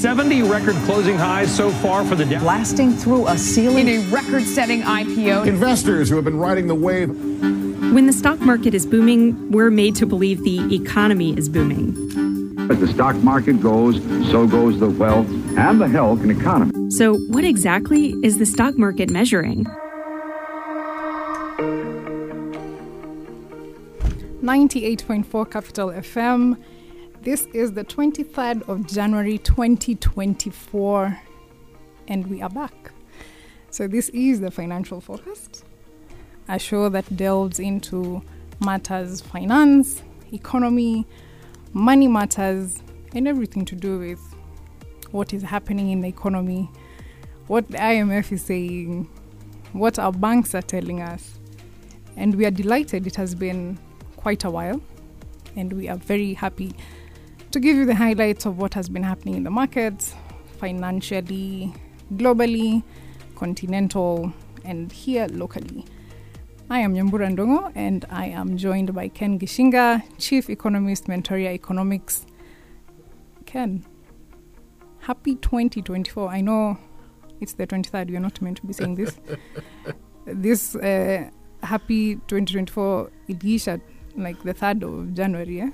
[0.00, 2.40] 70 record closing highs so far for the Dow.
[2.40, 3.86] Blasting through a ceiling.
[3.86, 5.46] In a record setting IPO.
[5.46, 7.10] Investors who have been riding the wave.
[7.92, 11.94] When the stock market is booming, we're made to believe the economy is booming.
[12.70, 13.96] As the stock market goes,
[14.30, 15.28] so goes the wealth
[15.58, 16.90] and the health and economy.
[16.90, 19.66] So, what exactly is the stock market measuring?
[24.40, 26.56] Ninety-eight point four Capital FM.
[27.22, 31.20] This is the twenty-third of January, twenty twenty-four,
[32.08, 32.92] and we are back.
[33.68, 35.66] So this is the financial forecast,
[36.48, 38.22] a show that delves into
[38.64, 41.06] matters finance, economy,
[41.74, 42.82] money matters,
[43.14, 44.34] and everything to do with
[45.10, 46.70] what is happening in the economy,
[47.48, 49.10] what the IMF is saying,
[49.74, 51.38] what our banks are telling us.
[52.16, 53.78] And we are delighted it has been
[54.16, 54.80] quite a while,
[55.54, 56.74] and we are very happy
[57.50, 60.14] to give you the highlights of what has been happening in the markets,
[60.58, 61.74] financially,
[62.14, 62.82] globally,
[63.34, 64.32] continental,
[64.64, 65.84] and here locally.
[66.68, 72.24] I am Nyambura Ndongo, and I am joined by Ken Gishinga, Chief Economist, Mentoria Economics.
[73.46, 73.84] Ken,
[75.00, 76.28] happy 2024.
[76.28, 76.78] I know
[77.40, 79.18] it's the 23rd, you're not meant to be saying this.
[80.24, 81.28] this uh,
[81.64, 83.80] happy 2024 Ilisha,
[84.16, 85.70] like the 3rd of January, yeah?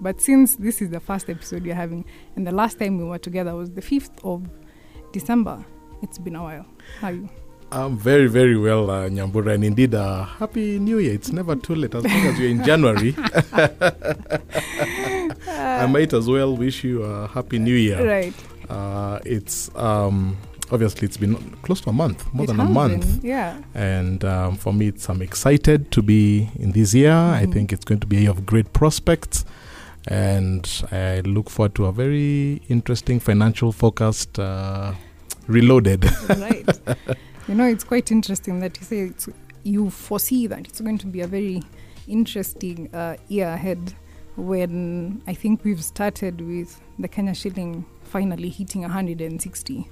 [0.00, 2.04] But since this is the first episode you're having,
[2.36, 4.48] and the last time we were together was the 5th of
[5.12, 5.64] December,
[6.02, 6.66] it's been a while.
[7.00, 7.28] How are you?
[7.70, 11.12] I'm very, very well, uh, Nyambura, and indeed, uh, Happy New Year.
[11.12, 13.14] It's never too late as long as you're in January.
[15.48, 18.06] I might as well wish you a Happy New Year.
[18.06, 18.34] Right.
[18.70, 20.36] Uh, it's um,
[20.70, 23.20] obviously it's been close to a month, more It than a month.
[23.22, 23.58] been, yeah.
[23.74, 27.12] And um, for me, it's I'm excited to be in this year.
[27.12, 27.52] I Mhm.
[27.52, 29.44] think it's going to be a year of great prospects,
[30.08, 34.38] and I look forward to a very interesting financial forecast.
[34.38, 34.94] Uh,
[35.48, 36.04] reloaded.
[36.28, 36.68] right.
[37.48, 39.12] You know, it's quite interesting that you say
[39.64, 41.62] you foresee that it's going to be a very
[42.06, 43.94] interesting uh, year ahead
[44.36, 49.90] when I think we've started with the Kenya shilling finally hitting 160.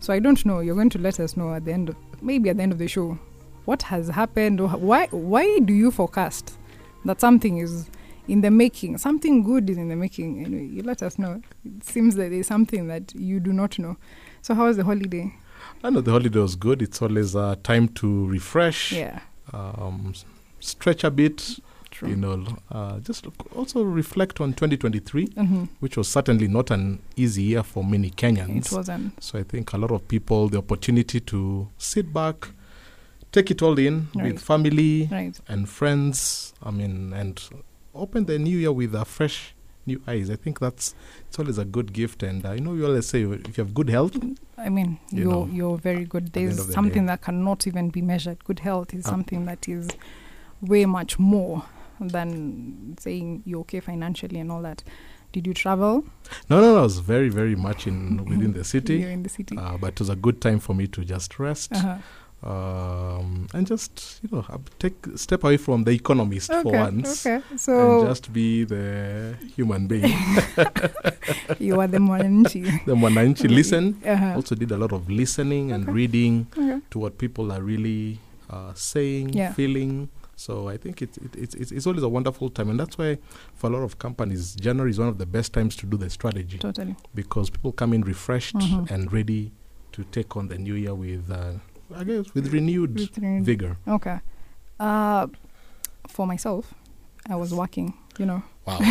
[0.00, 0.60] So I don't know.
[0.60, 2.78] You're going to let us know at the end, of, maybe at the end of
[2.78, 3.18] the show,
[3.64, 6.56] what has happened or why why do you forecast
[7.04, 7.88] that something is
[8.28, 10.44] in the making, something good is in the making.
[10.44, 11.40] Anyway, you let us know.
[11.64, 13.96] It seems that there's something that you do not know.
[14.42, 15.32] So how was the holiday?
[15.82, 16.82] I know the holiday was good.
[16.82, 19.20] It's always a time to refresh, Yeah.
[19.52, 20.12] um,
[20.60, 21.58] stretch a bit,
[21.90, 22.10] True.
[22.10, 27.42] you know, uh, just also reflect on 2023, hmm which was certainly not an easy
[27.42, 28.66] year for many Kenyans.
[28.66, 29.22] It wasn't.
[29.22, 32.48] So I think a lot of people the opportunity to sit back,
[33.32, 34.32] take it all in Right.
[34.34, 35.38] with family Right.
[35.48, 36.54] and friends.
[36.62, 37.40] I mean, and
[37.96, 39.54] open the new year with a fresh
[39.86, 40.30] new eyes.
[40.30, 40.94] I think that's
[41.28, 42.22] it's always a good gift.
[42.22, 44.16] And I know you always say if you have good health,
[44.58, 46.32] I mean, You you are know, you're very good.
[46.32, 47.08] the There's the something day.
[47.12, 48.42] that cannot even be measured.
[48.44, 49.10] Good health is Ah.
[49.10, 49.88] something that is
[50.60, 51.64] way much more
[52.00, 54.82] than saying you're okay financially and all that.
[55.32, 56.04] Did you travel?
[56.48, 58.98] no, no, no, I was very, very much in within the city.
[58.98, 59.56] You're in the city.
[59.56, 61.98] Uh, but it was a good time for me to just rest Uh-huh.
[62.42, 64.44] Um, and just you know
[64.78, 67.42] take step away from the economist for once Okay.
[67.68, 70.04] and just be the human being.
[71.58, 72.62] you are the mwananchi.
[72.86, 73.96] the Mwananchi listen.
[74.06, 74.34] Uh-huh.
[74.36, 75.92] Also did a lot of listening and Okay.
[75.92, 76.80] reading Okay.
[76.90, 78.18] to what people are really
[78.50, 79.52] uh, saying, Yeah.
[79.52, 80.08] feeling.
[80.38, 83.16] So I think it, it, it's it's it's always a wonderful time, and that's why
[83.54, 86.10] for a lot of companies, January is one of the best times to do the
[86.10, 86.94] strategy Totally.
[87.14, 88.90] because people come in refreshed Mhm.
[88.90, 89.52] and ready
[89.92, 91.54] to take on the new year with, uh,
[91.94, 93.76] I guess, with renewed With renewed- vigor.
[93.86, 94.18] Okay.
[94.80, 95.26] Uh,
[96.08, 96.74] for myself,
[97.28, 97.94] I was working.
[98.18, 98.42] You know.
[98.66, 98.78] Wow.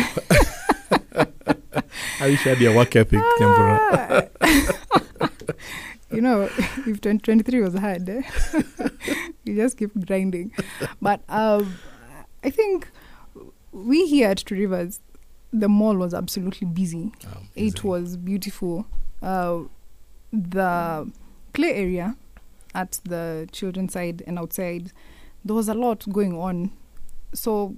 [2.20, 3.20] I wish I had your work ethic.
[3.22, 4.22] Ah.
[6.10, 8.22] you know, if 2023 was hard, eh?
[9.44, 10.52] you just keep grinding.
[11.02, 11.74] But um,
[12.44, 12.88] I think
[13.72, 15.00] we here at Two Rivers,
[15.52, 17.12] the mall was absolutely busy.
[17.26, 18.86] Um, It was beautiful.
[19.22, 19.60] Uh,
[20.32, 21.10] the
[21.52, 22.16] play area
[22.76, 24.92] at the children's side and outside,
[25.44, 26.70] there was a lot going on.
[27.32, 27.76] So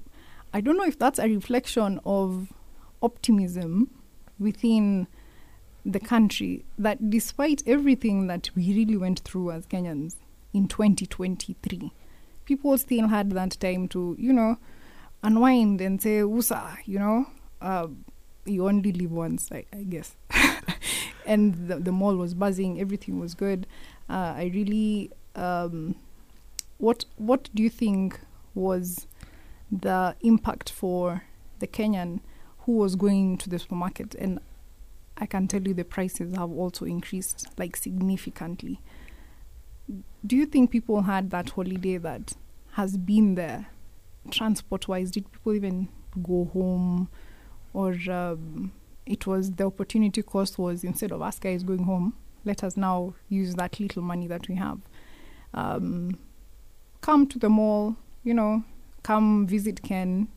[0.52, 2.52] I don't know if that's a reflection of
[3.00, 3.90] optimism
[4.38, 5.06] within
[5.86, 10.16] the country that despite everything that we really went through as Kenyans
[10.52, 11.92] in 2023,
[12.44, 14.58] people still had that time to, you know,
[15.22, 17.26] unwind and say, Usa, you know,
[17.60, 17.86] uh,
[18.44, 20.16] you only live once, I, I guess.
[21.26, 23.66] and the, the mall was buzzing, everything was good.
[24.08, 25.96] Uh, I really, um,
[26.78, 28.20] what what do you think
[28.54, 29.06] was
[29.70, 31.22] the impact for
[31.58, 32.20] the Kenyan
[32.60, 34.14] who was going to the supermarket?
[34.14, 34.40] And
[35.16, 38.80] I can tell you the prices have also increased like significantly.
[40.24, 42.34] Do you think people had that holiday that
[42.72, 43.66] has been there
[44.30, 45.10] transport wise?
[45.10, 45.88] Did people even
[46.22, 47.08] go home
[47.72, 48.72] or um,
[49.06, 52.14] it was the opportunity cost was instead of us guys going home,
[52.44, 54.78] let us now use that little money that we have.
[55.54, 56.18] Um,
[57.00, 58.62] come to the mall, you know,
[59.02, 60.28] come visit Ken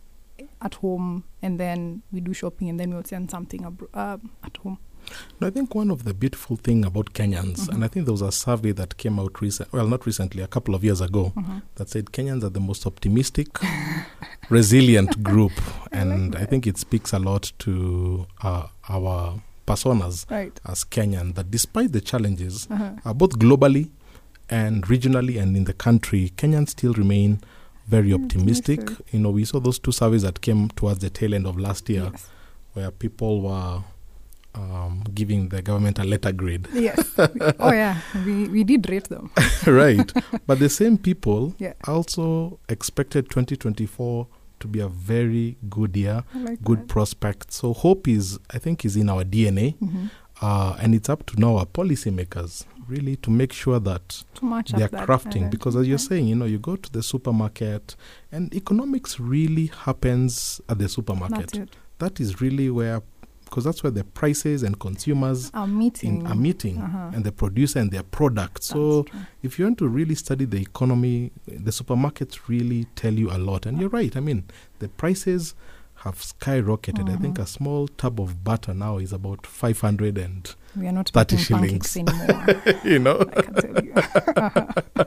[0.62, 4.57] at home, and then we do shopping, and then we'll send something abro- uh, at
[4.57, 4.77] home.
[5.39, 7.74] No, I think one of the beautiful thing about Kenyans, Mm-hmm.
[7.74, 10.47] and I think there was a survey that came out recent, well, not recently, a
[10.47, 11.57] couple of years ago, Mm-hmm.
[11.75, 13.47] that said Kenyans are the most optimistic,
[14.50, 15.54] resilient group,
[15.92, 20.59] and I think it speaks a lot to uh, our personas Right.
[20.65, 22.91] as Kenyan that despite the challenges, Uh-huh.
[23.06, 23.89] uh, both globally
[24.50, 27.39] and regionally and in the country, Kenyans still remain
[27.88, 28.79] very optimistic.
[28.79, 29.13] optimistic.
[29.13, 31.89] You know, we saw those two surveys that came towards the tail end of last
[31.89, 32.27] year, Yes.
[32.73, 33.83] where people were
[34.53, 36.68] um, giving the government a letter grade.
[36.73, 37.00] yes.
[37.59, 37.95] oh yeah,
[38.25, 39.29] we we did rate them.
[39.65, 40.12] right.
[40.45, 41.73] But the same people Yeah.
[41.88, 44.27] also expected 2024
[44.61, 46.87] to be a very good year, like good that.
[46.87, 47.51] prospect.
[47.51, 50.09] So hope is, I think, is in our DNA, Mhm.
[50.41, 54.47] uh, and it's up to now our policymakers really to make sure that they
[54.83, 55.49] are that crafting.
[55.49, 57.95] Because as you're saying, you know, you go to the supermarket,
[58.31, 61.69] and economics really happens at the supermarket.
[61.99, 63.01] That is really where,
[63.51, 66.21] because that's where the prices and consumers are meeting.
[66.21, 67.12] in a meeting Uh-huh.
[67.13, 68.63] and the producer and their product.
[68.63, 69.19] So true.
[69.44, 73.65] if you want to really study the economy, the supermarkets really tell you a lot.
[73.65, 74.15] And you're right.
[74.15, 74.45] I mean,
[74.80, 75.53] the prices
[76.06, 77.09] have skyrocketed.
[77.09, 81.09] I think a small tub of butter now is about 500 and, we are not
[81.09, 82.09] 30 making pancakes shillings.
[82.27, 82.62] anymore.
[82.83, 85.06] you know, I can tell you.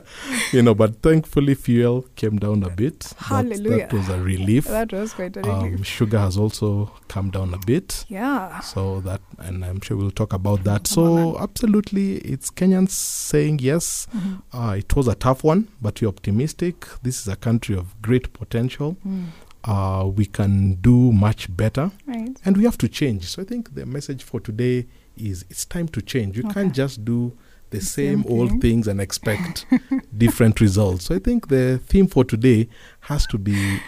[0.51, 3.13] you know, but thankfully fuel came down a bit.
[3.17, 3.87] Hallelujah.
[3.87, 4.65] That, was a relief.
[4.65, 5.79] that was quite a relief.
[5.79, 8.05] Um, sugar has also come down a bit.
[8.07, 8.59] yeah.
[8.59, 10.87] So that, and I'm sure we'll talk about that.
[10.87, 14.07] So absolutely, it's Kenyans saying yes.
[14.15, 14.41] Mhm.
[14.53, 16.87] Uh, it was a tough one, but we're optimistic.
[17.03, 18.97] This is a country of great potential.
[19.05, 19.25] Mm.
[19.63, 22.37] Uh, we can do much better, Right.
[22.45, 23.25] and we have to change.
[23.25, 24.85] So I think the message for today
[25.17, 26.37] is it's time to change.
[26.37, 26.53] You Okay.
[26.53, 27.37] can't just do
[27.71, 28.59] the, same, same old thing.
[28.61, 29.65] things and expect
[30.17, 31.05] different results.
[31.05, 32.69] So I think the theme for today
[33.01, 33.79] has to be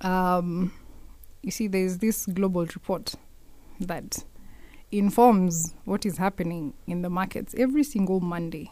[0.00, 0.72] um,
[1.42, 3.14] you see, there's this global report
[3.80, 4.24] that
[4.90, 8.70] informs what is happening in the markets every single Monday.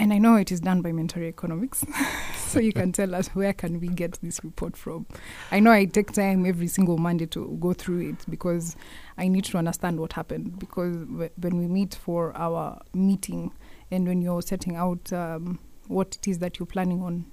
[0.00, 1.84] And I know it is done by Mentoria Economics,
[2.34, 5.04] so you can tell us where can we get this report from.
[5.52, 8.76] I know I take time every single Monday to go through it because
[9.18, 10.58] I need to understand what happened.
[10.58, 13.52] Because wh- when we meet for our meeting
[13.90, 17.26] and when you're setting out um, what it is that you're planning on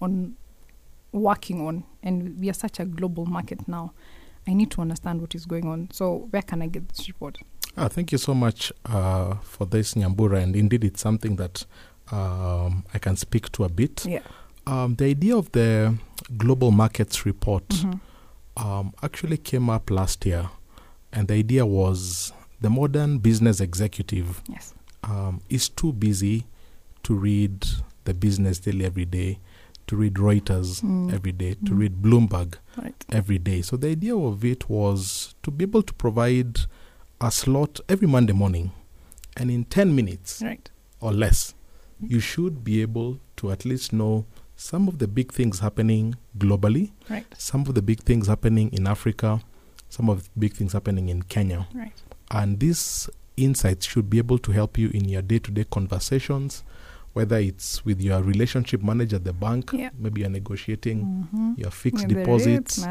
[0.00, 0.34] on
[1.12, 3.92] working on, and we are such a global market now,
[4.48, 5.90] I need to understand what is going on.
[5.92, 7.38] So where can I get this report?
[7.76, 10.42] Ah, thank you so much uh, for this, Nyambura.
[10.42, 11.64] And indeed, it's something that
[12.12, 14.04] um, I can speak to a bit.
[14.04, 14.22] Yeah.
[14.66, 15.94] Um, the idea of the
[16.36, 18.00] Global Markets Report Mhm.
[18.56, 20.50] um, actually came up last year.
[21.12, 24.74] And the idea was the modern business executive Yes.
[25.04, 26.44] um, is too busy
[27.04, 27.64] to read
[28.04, 29.38] the business daily every day,
[29.86, 31.12] to read Reuters Mm.
[31.14, 31.78] every day, to Mm.
[31.78, 33.04] read Bloomberg Right.
[33.10, 33.62] every day.
[33.62, 36.60] So the idea of it was to be able to provide
[37.20, 38.72] a slot every Monday morning,
[39.36, 40.68] and in 10 minutes Right.
[41.00, 41.54] or less,
[42.00, 44.24] you should be able to at least know
[44.56, 47.26] some of the big things happening globally, Right.
[47.38, 49.40] some of the big things happening in Africa,
[49.88, 51.66] some of the big things happening in Kenya.
[51.74, 51.92] Right.
[52.30, 56.64] And these insights should be able to help you in your day to day conversations,
[57.14, 59.90] whether it's with your relationship manager at the bank, Yeah.
[59.98, 61.58] maybe you're negotiating Mhm.
[61.58, 62.84] your fixed deposits.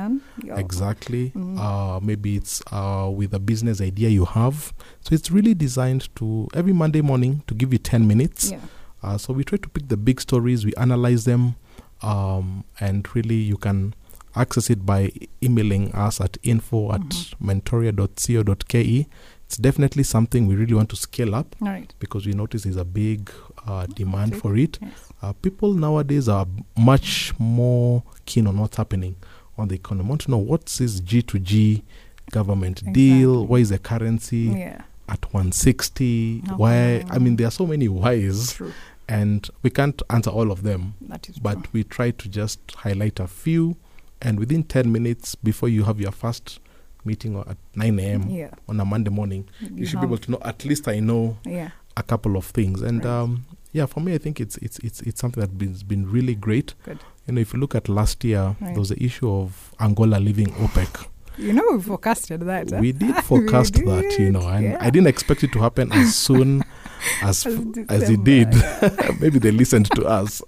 [0.56, 1.32] Exactly.
[1.36, 1.58] Mm.
[1.60, 4.74] Uh, maybe it's uh, with a business idea you have.
[5.02, 8.52] So it's really designed to every Monday morning to give you 10 minutes.
[8.52, 8.60] Yeah.
[9.08, 11.56] Uh, so we try to pick the big stories, we analyze them,
[12.02, 13.94] um, and really you can
[14.36, 15.10] access it by
[15.42, 17.02] emailing us at info at
[17.42, 19.08] mentoria.co.ke.
[19.46, 21.94] It's definitely something we really want to scale up right.
[22.00, 23.32] because we notice there's a big
[23.66, 24.40] uh, demand Okay.
[24.42, 24.78] for it.
[24.82, 24.92] Yes.
[25.22, 26.46] Uh, people nowadays are
[26.76, 29.16] much more keen on what's happening
[29.58, 30.10] on the economy.
[30.10, 31.84] Want to know what's this G to G
[32.32, 33.32] government deal?
[33.44, 33.48] Exactly.
[33.48, 34.82] Why is the currency Yeah.
[35.08, 36.44] at 160?
[36.50, 36.56] Oh.
[36.58, 37.06] Why?
[37.10, 38.74] I mean, there are so many whys, True.
[39.10, 40.94] And we can't answer all of them.
[41.02, 41.70] That is But true.
[41.74, 43.78] we try to just highlight a few,
[44.22, 46.60] and within 10 minutes before you have your first
[47.06, 48.30] meeting or at 9 a.m.
[48.30, 48.50] Yeah.
[48.68, 51.70] on a Monday morning, you, should be able to know at least I know Yeah.
[51.96, 52.82] a couple of things.
[52.82, 53.12] And Right.
[53.12, 56.36] um, yeah, for me, I think it's it's it's it's something that's been, been really
[56.36, 56.74] great.
[56.84, 57.00] Good.
[57.28, 58.72] You know, if you look at last year, Right.
[58.74, 61.08] there was the issue of Angola leaving OPEC.
[61.38, 62.72] You know, we forecasted that.
[62.72, 62.78] huh?
[62.82, 64.78] We did forecast We that, you know, and yeah.
[64.82, 66.64] I didn't expect it to happen as soon
[67.22, 67.46] as
[67.90, 68.50] As it did.
[69.22, 70.42] Maybe they listened to us.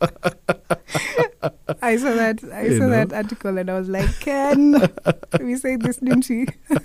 [1.81, 2.43] I saw that.
[2.53, 2.89] I You saw know?
[2.89, 4.75] that article, and I was like, "Ken,
[5.39, 6.47] we said this, didn't we?"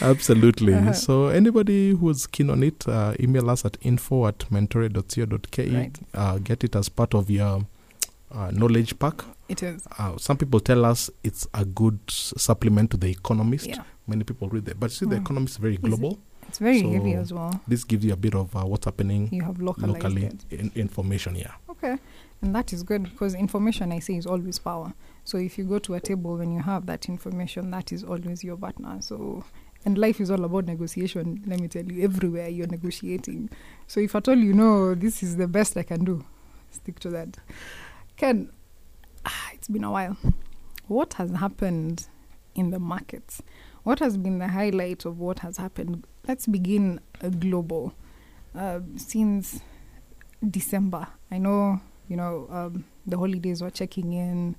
[0.00, 0.74] Absolutely.
[0.74, 0.92] Uh-huh.
[0.92, 5.72] So anybody who's keen on it, uh, email us at info at mentoria.co.ke.
[5.74, 5.98] Right.
[6.14, 7.66] Uh, get it as part of your
[8.32, 9.24] uh, knowledge pack.
[9.48, 9.82] It is.
[9.98, 13.66] Uh, some people tell us it's a good supplement to the Economist.
[13.66, 13.82] Yeah.
[14.06, 15.22] Many people read it, but see, the Mm.
[15.22, 16.18] Economist is very global.
[16.48, 17.60] It's very So heavy as well.
[17.68, 21.34] This gives you a bit of uh, what's happening You have localized locally in information.
[21.34, 21.52] here.
[21.70, 21.96] Okay.
[22.40, 24.92] And that is good because information, I say, is always power.
[25.24, 28.42] So if you go to a table and you have that information, that is always
[28.44, 28.98] your partner.
[29.02, 29.44] So,
[29.84, 31.42] and life is all about negotiation.
[31.46, 33.50] Let me tell you, everywhere you're negotiating.
[33.86, 36.24] So if at all you know this is the best I can do,
[36.70, 37.36] stick to that.
[38.16, 38.50] Ken,
[39.26, 40.16] ah, it's been a while.
[40.86, 42.06] What has happened
[42.54, 43.42] in the markets?
[43.82, 46.06] What has been the highlight of what has happened?
[46.28, 47.94] Let's begin uh, global.
[48.54, 49.60] Uh, since
[50.46, 51.06] December.
[51.30, 54.56] I know, you know, um, the holidays were checking in.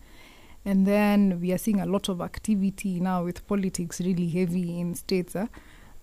[0.66, 4.96] And then we are seeing a lot of activity now with politics really heavy in
[4.96, 5.34] states.
[5.34, 5.48] huh?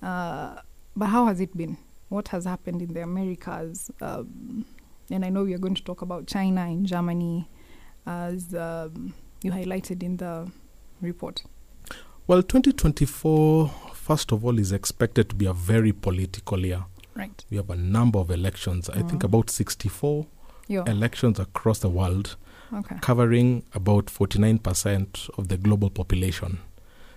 [0.03, 0.61] Uh,
[0.97, 1.77] but how has it been?
[2.09, 3.91] What has happened in the Americas?
[4.01, 4.65] Um,
[5.11, 7.49] and I know we are going to talk about China and Germany
[8.07, 10.51] as um, you highlighted in the
[11.01, 11.43] report.
[12.27, 13.71] Well, 2024,
[14.07, 16.85] first of all, is expected to be a very political year.
[17.17, 17.45] Right.
[17.51, 18.89] We have a number of elections.
[18.91, 19.25] I think Mhm.
[19.25, 20.27] about 64
[20.69, 20.85] Yeah.
[20.91, 22.37] elections across the world.
[22.73, 22.97] Okay.
[23.01, 26.59] covering about 49% of the global population.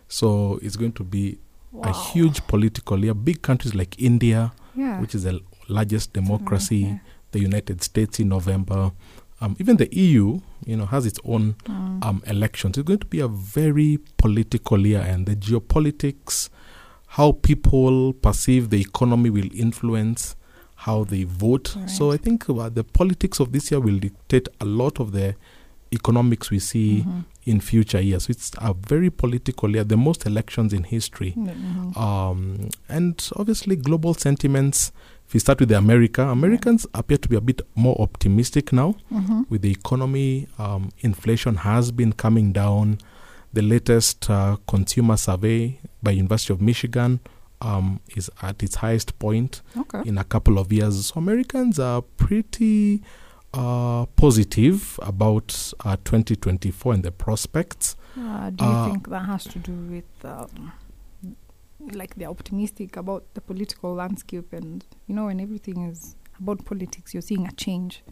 [0.07, 1.39] So it's going to be
[1.81, 3.15] a huge political year.
[3.15, 5.01] Big countries like India, Yeah.
[5.01, 6.99] which is the largest democracy, Yeah.
[7.31, 8.91] the United States in November,
[9.41, 12.03] um, even the EU, you know, has its own Mm.
[12.05, 12.77] um, elections.
[12.77, 16.49] It's going to be a very political year, and the geopolitics,
[17.17, 20.35] how people perceive the economy, will influence
[20.75, 21.75] how they vote.
[21.87, 25.35] So I think uh, the politics of this year will dictate a lot of the
[25.91, 27.23] economics we see Mhm.
[27.45, 28.29] in future years.
[28.29, 31.33] It's a very political year, the most elections in history.
[31.35, 31.97] Mhm.
[31.97, 34.91] Um, and obviously, global sentiments.
[35.27, 38.95] If we start with the America, Americans appear to be a bit more optimistic now
[39.11, 39.45] Mhm.
[39.49, 40.47] with the economy.
[40.59, 42.99] Um, inflation has been coming down.
[43.53, 47.19] The latest uh, consumer survey by University of Michigan
[47.61, 50.01] um, is at its highest point Okay.
[50.07, 51.07] in a couple of years.
[51.07, 53.01] So Americans are pretty
[53.53, 57.95] uh, positive about uh, 2024 and the prospects.
[58.17, 60.71] Uh, do you Uh, think that has to do with, um,
[61.93, 67.13] like, they're optimistic about the political landscape and, you know, when everything is about politics,
[67.13, 68.03] you're seeing a change?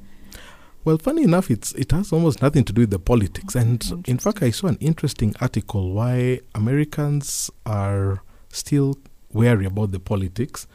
[0.88, 3.56] Well, funny enough, it's it has almost nothing to do with the politics.
[3.56, 8.98] And in fact, I saw an interesting article why Americans are still
[9.34, 10.66] wary about the politics,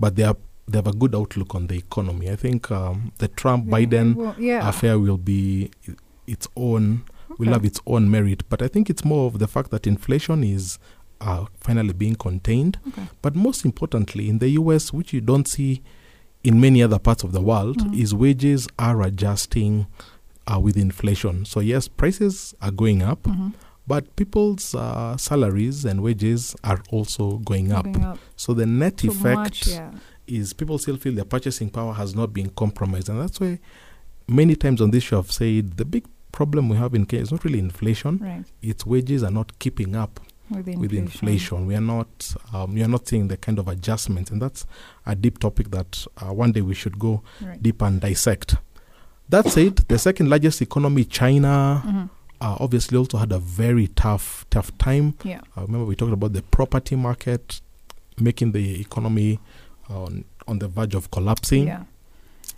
[0.00, 0.36] but they are
[0.66, 2.28] they have a good outlook on the economy.
[2.28, 4.68] I think um, the Trump Biden Well, yeah.
[4.68, 5.70] affair will be
[6.26, 7.04] its own
[7.38, 8.42] will have its own merit.
[8.48, 10.80] But I think it's more of the fact that inflation is
[11.20, 12.80] uh, finally being contained.
[12.88, 13.06] Okay.
[13.22, 15.80] But most importantly, in the US, which you don't see
[16.42, 17.98] in many other parts of the world, Mhm.
[17.98, 19.86] is wages are adjusting
[20.46, 21.44] uh, with inflation.
[21.44, 23.52] So, yes, prices are going up, Mhm.
[23.86, 27.86] but people's uh, salaries and wages are also going up.
[28.02, 29.92] Up So, the net too effect much, yeah.
[30.26, 33.08] is people still feel their purchasing power has not been compromised.
[33.08, 33.58] And that's why
[34.26, 37.30] many times on this show I've said the big problem we have in Kenya is
[37.32, 38.44] not really inflation, Right.
[38.62, 40.20] its wages are not keeping up
[40.50, 40.80] With inflation.
[40.80, 41.66] with inflation.
[41.66, 44.66] We are not um, we are not seeing the kind of adjustments, and that's
[45.06, 47.62] a deep topic that uh, one day we should go Right.
[47.62, 48.56] deep and dissect.
[49.28, 52.10] That said, the second largest economy, China, Mhm.
[52.40, 55.14] uh, obviously also had a very tough tough time.
[55.24, 55.40] Yeah.
[55.56, 57.60] I remember we talked about the property market
[58.18, 59.38] making the economy
[59.88, 61.66] on on the verge of collapsing.
[61.68, 61.84] Yeah.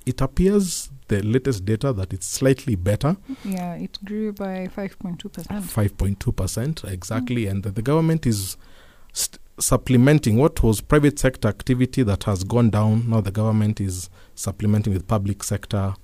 [0.07, 5.63] It appears the latest data that it's slightly better, Yeah, it grew by 5.2%.
[5.65, 8.57] five point two percent exactly, and that the government is
[9.13, 13.09] st- supplementing what was private sector activity that has gone down.
[13.11, 15.95] Now the government is supplementing with public sector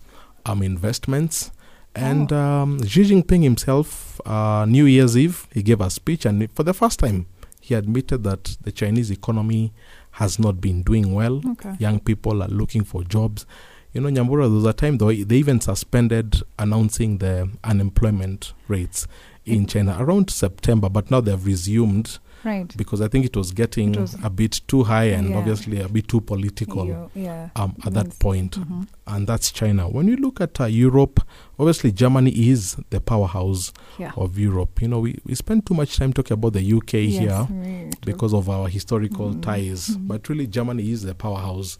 [0.44, 1.50] um, investments.
[1.94, 6.62] And um, Xi Jinping himself, uh, New Year's Eve, he gave a speech, and for
[6.62, 7.26] the first time,
[7.60, 9.72] he admitted that the Chinese economy
[10.12, 11.40] has not been doing well.
[11.52, 11.74] Okay.
[11.78, 13.46] Young people are looking for jobs.
[13.94, 19.06] You know, Nyambura, there was a time though they even suspended announcing the unemployment rates
[19.46, 22.72] in China around September, but now they've resumed Right.
[22.76, 25.38] because I think it was getting It was- a bit too high and Yeah.
[25.38, 27.48] obviously a bit too political You- yeah.
[27.56, 28.52] um, at that point.
[28.60, 28.86] Mhm.
[29.08, 29.88] And that's China.
[29.88, 31.20] When you look at uh, Europe,
[31.58, 34.12] obviously Germany is the powerhouse Yeah.
[34.16, 34.80] of Europe.
[34.82, 37.18] You know, we, we spend too much time talking about the UK Yes,
[37.48, 39.40] here because of our historical Mm.
[39.42, 39.88] ties.
[39.96, 40.06] Mhm.
[40.06, 41.78] But really, Germany is the powerhouse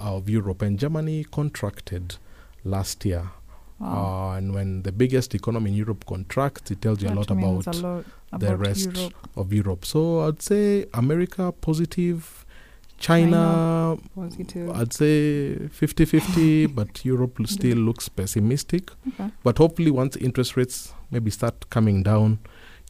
[0.00, 2.16] of Europe, and Germany contracted
[2.64, 3.30] last year.
[3.78, 4.30] Wow.
[4.32, 7.66] Uh, and when the biggest economy in Europe contracts, it tells you a lot about
[7.66, 8.04] a lot
[8.38, 9.14] the about rest Europe.
[9.36, 9.84] of Europe.
[9.86, 12.44] So I'd say America positive,
[12.98, 14.70] China, Positive.
[14.70, 18.90] I'd say 50 50, but Europe still looks pessimistic.
[19.08, 19.30] Okay.
[19.42, 22.40] But hopefully, once interest rates maybe start coming down,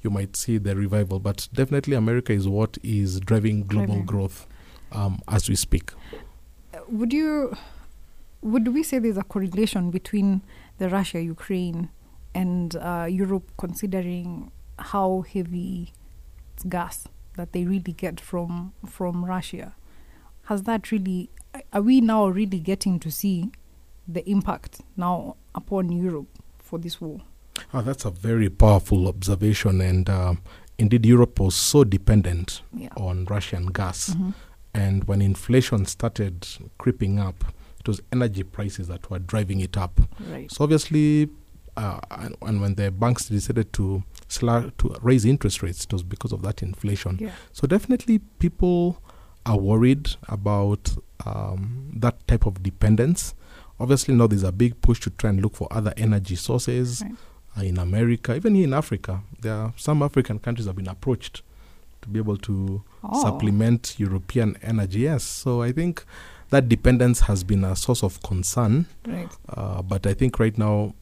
[0.03, 1.21] you might see the revival.
[1.21, 4.07] But definitely, America is what is driving global Driving.
[4.07, 4.47] growth
[4.91, 5.93] um, as we speak.
[6.91, 7.57] Would you
[8.43, 10.43] would we say there's a correlation between
[10.79, 11.91] the Russia Ukraine
[12.35, 15.93] and uh, Europe considering how heavy
[16.55, 19.75] it's gas that they really get from from Russia?
[20.45, 21.31] Has that really
[21.73, 23.51] are we now really getting to see
[24.09, 27.21] the impact now upon Europe for this war?
[27.75, 29.81] Oh, that's a very powerful observation.
[29.81, 30.41] And um,
[30.79, 32.89] indeed, Europe was so dependent Yeah.
[32.97, 34.11] on Russian gas.
[34.15, 34.35] Mhm.
[34.81, 36.37] And when inflation started
[36.79, 37.39] creeping up,
[37.81, 40.01] it was energy prices that were driving it up.
[40.33, 40.51] Right.
[40.53, 41.29] So obviously,
[41.77, 46.03] uh, and, and when the banks decided to sla- to raise interest rates, it was
[46.03, 47.19] because of that inflation.
[47.21, 47.33] Yeah.
[47.53, 49.03] So definitely, people
[49.47, 50.83] are worried about
[51.27, 53.35] um, that type of dependence.
[53.79, 57.15] Obviously, now there's a big push to try and look for other energy sources Right.
[57.59, 59.23] uh, in America, even here in Africa.
[59.41, 61.43] There are some African countries have been approached
[62.03, 63.23] to be able to Oh.
[63.23, 65.01] supplement European energy.
[65.01, 66.05] Yes, so I think
[66.51, 68.87] that dependence has been a source of concern.
[69.07, 69.29] Right.
[69.49, 70.95] Uh, but I think right now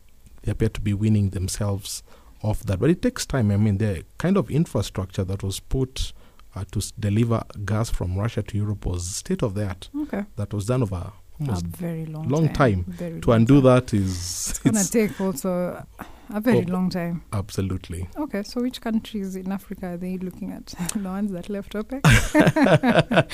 [0.42, 2.02] they appear to be winning themselves
[2.42, 2.78] off that.
[2.78, 3.50] But it takes time.
[3.50, 6.12] I mean, the kind of infrastructure that was put
[6.54, 9.90] uh, to s- deliver gas from Russia to Europe was state of the art.
[10.02, 10.24] Okay.
[10.36, 12.84] That was done over almost a very long long time.
[12.88, 13.64] Very to long undo time.
[13.64, 14.10] that is
[14.50, 15.84] It's gonna take also
[16.30, 16.72] a very Oh.
[16.72, 17.22] long time.
[17.32, 18.08] absolutely.
[18.16, 20.66] Okay, so which countries in Africa are they looking at?
[20.94, 22.02] the ones that left OPEC?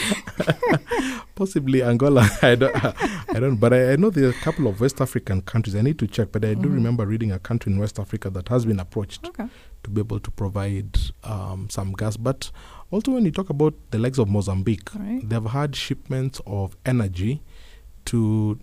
[1.35, 2.29] Possibly Angola.
[2.43, 2.77] I don't.
[3.35, 3.57] I don't.
[3.57, 5.75] But I, I know there are a couple of West African countries.
[5.75, 6.29] I need to check.
[6.31, 6.75] But I do Mhm.
[6.75, 9.47] remember reading a country in West Africa that has been approached Okay.
[9.83, 12.17] to be able to provide um, some gas.
[12.17, 12.51] But
[12.93, 15.29] also, when you talk about the likes of Mozambique, Right.
[15.29, 17.43] they've had shipments of energy
[18.07, 18.59] to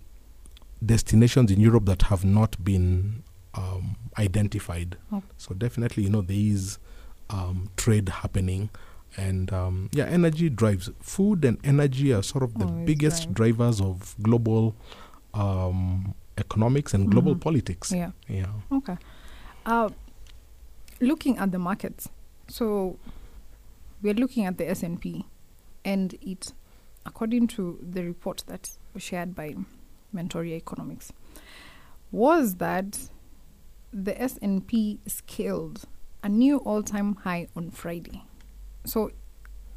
[0.84, 3.22] destinations in Europe that have not been
[3.54, 4.96] um, identified.
[5.12, 5.22] Oh.
[5.36, 6.78] So definitely, you know, there is
[7.30, 8.70] um, trade happening.
[9.16, 13.34] And um, yeah, energy drives food and energy are sort of the Always biggest drive.
[13.56, 14.74] drivers of global
[15.34, 17.40] um, economics and global Mhm.
[17.40, 17.92] politics.
[17.92, 18.12] Yeah.
[18.26, 18.46] Yeah.
[18.72, 18.96] Okay.
[19.66, 19.90] Uh,
[21.00, 22.08] looking at the markets,
[22.48, 22.96] so
[24.02, 25.26] we're looking at the S and P,
[25.84, 26.52] and it,
[27.04, 29.56] according to the report that shared by
[30.14, 31.12] Mentoria Economics,
[32.10, 32.98] was that
[33.92, 35.84] the S and P scaled
[36.22, 38.22] a new all-time high on Friday.
[38.84, 39.10] So,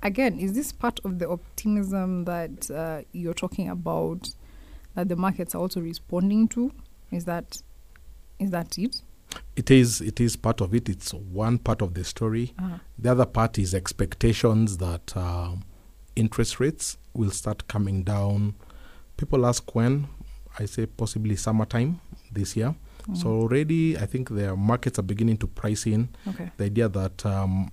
[0.04, 4.30] again, is this part of the optimism that uh, you're talking about
[4.96, 6.72] that the markets are also responding to?
[7.12, 7.62] Is that
[8.40, 9.02] is that it?
[9.56, 10.02] It is.
[10.02, 10.90] It is part of it.
[10.90, 12.54] It's one part of the story.
[12.60, 12.78] Uh-huh.
[12.98, 15.64] The other part is expectations that um,
[16.16, 18.56] interest rates will start coming down.
[19.18, 20.08] People ask when.
[20.58, 22.00] I say possibly summertime
[22.32, 22.76] this year.
[23.14, 26.50] So already, I think the markets are beginning to price in Okay.
[26.58, 27.70] the idea that um,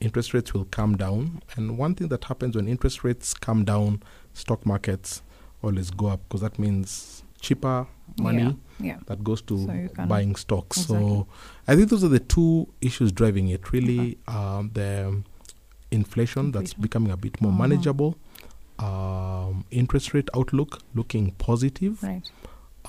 [0.00, 1.40] interest rates will come down.
[1.56, 4.02] And one thing that happens when interest rates come down,
[4.34, 5.22] stock markets
[5.62, 7.86] always go up because that means cheaper
[8.18, 8.98] money Yeah.
[9.06, 10.76] that goes to So buying stocks.
[10.82, 11.08] Exactly.
[11.08, 11.26] So
[11.68, 13.72] I think those are the two issues driving it.
[13.72, 15.22] Really, um, the
[15.90, 17.58] inflation, that's becoming a bit more Mhm.
[17.58, 18.16] manageable.
[18.78, 22.28] Um, interest rate outlook looking positive, Right.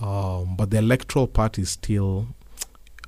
[0.01, 2.27] um, but the electoral part is still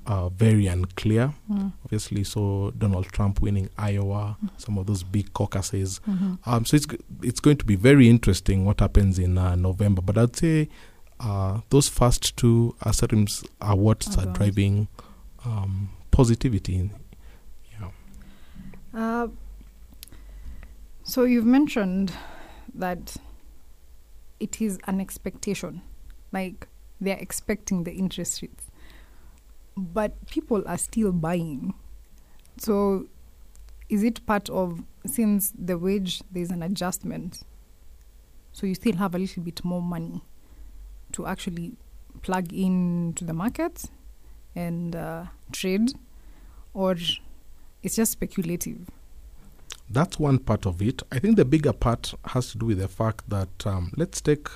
[0.06, 1.34] uh, very unclear.
[1.52, 1.74] Mm.
[1.84, 6.00] Obviously, so Donald Trump winning Iowa, some of those big caucuses.
[6.08, 6.38] Mhm.
[6.46, 6.86] Um, so it's
[7.22, 10.02] it's going to be very interesting what happens in uh, November.
[10.02, 10.70] But I'd say
[11.20, 14.88] uh, those first two assertions are what Are are driving
[15.44, 16.90] um, positivity.
[17.82, 17.90] Yeah.
[18.94, 19.28] Uh,
[21.04, 22.14] so you've mentioned
[22.80, 23.18] that
[24.40, 25.82] it is an expectation,
[26.32, 26.68] like
[27.02, 28.66] they're expecting the interest rates,
[29.76, 31.74] but people are still buying.
[32.58, 33.08] So
[33.90, 37.44] is it part of since the wage there's an adjustment,
[38.52, 40.22] so you still have a little bit more money
[41.14, 41.78] to actually
[42.22, 43.86] plug into the market
[44.56, 45.94] and uh, trade,
[46.74, 46.96] or
[47.84, 48.90] it's just speculative?
[49.90, 51.02] That's one part of it.
[51.12, 54.48] I think the bigger part has to do with the fact that um, let's take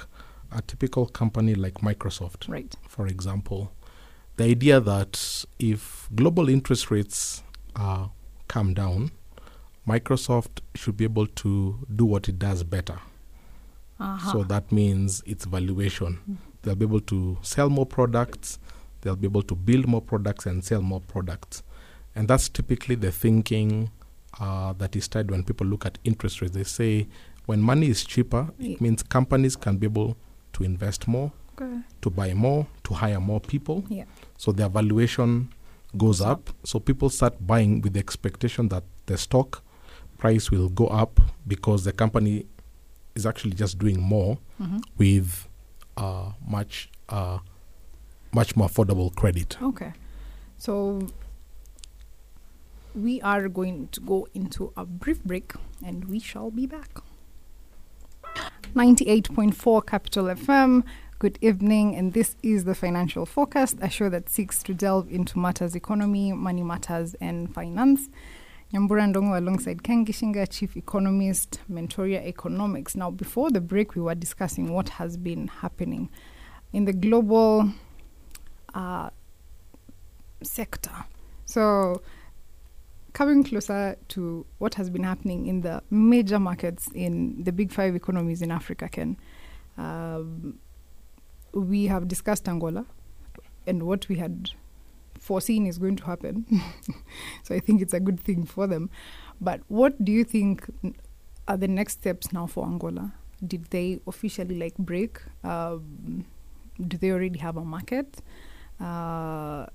[0.52, 2.74] a typical company like Microsoft, Right.
[2.90, 3.72] for example.
[4.36, 7.44] The idea that if global interest rates
[7.76, 8.08] uh,
[8.50, 9.12] come down,
[9.88, 13.00] Microsoft should be able to do what it does better.
[14.00, 14.32] Uh-huh.
[14.34, 16.40] So that means its valuation.
[16.62, 18.60] They'll be able to sell more products,
[19.02, 21.64] they'll be able to build more products and sell more products.
[22.16, 23.90] And that's typically the thinking
[24.42, 26.54] uh, that is tied when people look at interest rates.
[26.54, 27.08] They say
[27.46, 30.18] when money is cheaper, it means companies can be able
[30.54, 31.80] to invest more, Okay.
[32.02, 33.84] to buy more, to hire more people.
[33.88, 34.06] Yeah.
[34.38, 35.50] So their valuation
[35.98, 36.50] goes up.
[36.64, 39.62] So people start buying with the expectation that the stock
[40.18, 42.46] price will go up because the company
[43.16, 44.78] is actually just doing more Mm-hmm.
[44.98, 45.48] with
[45.98, 47.40] uh, much uh,
[48.34, 49.58] much more affordable credit.
[49.62, 49.92] Okay.
[50.58, 51.08] So
[52.96, 55.54] we are going to go into a brief break
[55.86, 57.00] and we shall be back.
[58.76, 60.84] 98.4 Capital FM.
[61.20, 65.38] Good evening, and this is the Financial Forecast, a show that seeks to delve into
[65.38, 68.10] matters economy, money matters, and finance.
[68.74, 72.96] Nyambura Ndongo alongside Ken Gishinga, Chief Economist, Mentoria Economics.
[72.96, 76.10] Now, before the break, we were discussing what has been happening
[76.74, 77.72] in the global
[78.74, 79.10] uh,
[80.42, 81.06] sector.
[81.46, 82.02] So,
[83.14, 87.96] coming closer to what has been happening in the major markets in the big five
[87.96, 89.18] economies in Africa, Ken,
[89.78, 90.60] um,
[91.54, 92.86] we have discussed Angola
[93.68, 94.52] and what we had
[95.20, 96.46] foreseen is going to happen.
[97.44, 98.90] so, I think it's a good thing for them.
[99.40, 100.66] But what do you think
[101.48, 103.14] are the next steps now for Angola?
[103.46, 105.20] Did they officially like break?
[105.44, 106.26] Um,
[106.88, 108.22] do they already have a market?
[108.80, 109.68] Uh,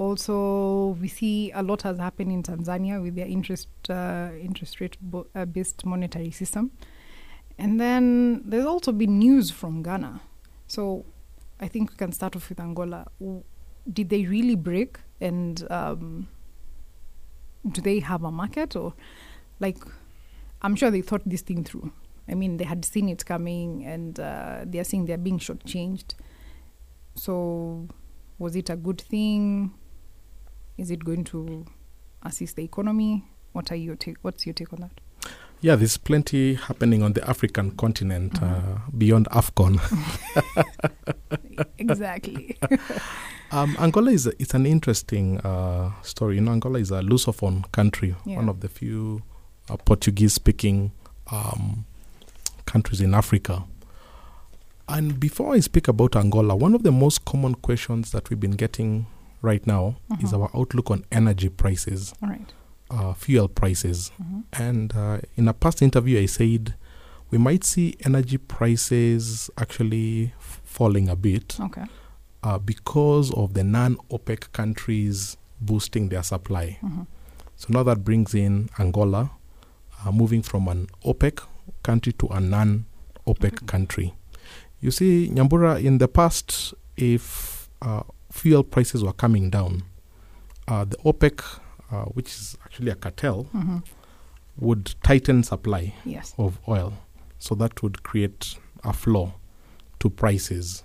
[0.00, 4.96] also, we see a lot has happened in Tanzania with their interest uh, interest rate
[5.00, 6.70] bo- uh, based monetary system,
[7.58, 10.22] and then there's also been news from Ghana.
[10.66, 11.04] So,
[11.60, 13.08] I think we can start off with Angola.
[13.92, 16.28] Did they really break, and um,
[17.70, 18.94] do they have a market, or
[19.60, 19.76] like?
[20.62, 21.92] I'm sure they thought this thing through.
[22.26, 26.14] I mean, they had seen it coming, and uh, they are saying they're being shortchanged.
[27.16, 27.86] So,
[28.38, 29.74] was it a good thing?
[30.80, 31.66] Is it going to
[32.22, 33.24] assist the economy?
[33.52, 34.16] What are your take?
[34.22, 34.92] What's your take on that?
[35.60, 38.42] Yeah, there's plenty happening on the African continent Mhm.
[38.42, 39.78] uh, beyond AFCON.
[41.78, 42.56] exactly.
[43.52, 46.36] Um, Angola is a, it's an interesting uh, story.
[46.36, 48.36] You know, Angola is a Lusophone country, Yeah.
[48.36, 49.22] one of the few
[49.68, 50.92] uh, Portuguese-speaking
[51.32, 51.84] um,
[52.64, 53.64] countries in Africa.
[54.88, 58.52] And before I speak about Angola, one of the most common questions that we've been
[58.52, 59.06] getting
[59.42, 60.40] right now is Mhm.
[60.42, 62.52] our outlook on energy prices, right.
[62.90, 64.10] uh, fuel prices.
[64.22, 64.42] Mhm.
[64.52, 66.74] And uh, in a past interview, I said
[67.30, 71.84] we might see energy prices actually f- falling a bit Okay.
[72.42, 76.78] uh, because of the non OPEC countries boosting their supply.
[76.82, 77.06] Mhm.
[77.56, 79.30] So now that brings in Angola,
[80.04, 81.42] uh, moving from an OPEC
[81.82, 82.86] country to a non
[83.26, 83.66] OPEC Okay.
[83.66, 84.14] country.
[84.80, 89.82] You see, Nyambura, in the past, if uh, fuel prices were coming down,
[90.68, 91.42] uh, the OPEC,
[91.90, 93.82] uh, which is actually a cartel, Mhm.
[94.58, 96.34] would tighten supply Yes.
[96.38, 96.92] of oil.
[97.38, 99.34] So that would create a floor
[99.98, 100.84] to prices.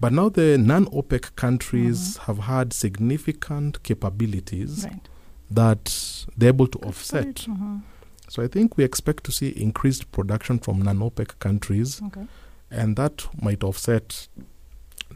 [0.00, 5.08] But now the non OPEC countries have had significant capabilities Right.
[5.50, 7.34] that they're able to Good offset.
[7.48, 7.82] Mhm.
[8.28, 12.26] So I think we expect to see increased production from non OPEC countries, Okay.
[12.70, 14.28] and that might offset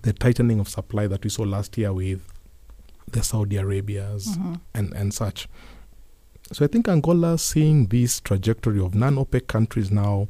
[0.03, 2.21] the tightening of supply that we saw last year with
[3.11, 4.61] the Saudi Arabias Mhm.
[4.75, 5.49] and, and such.
[6.53, 10.29] So I think Angola seeing this trajectory of non OPEC countries now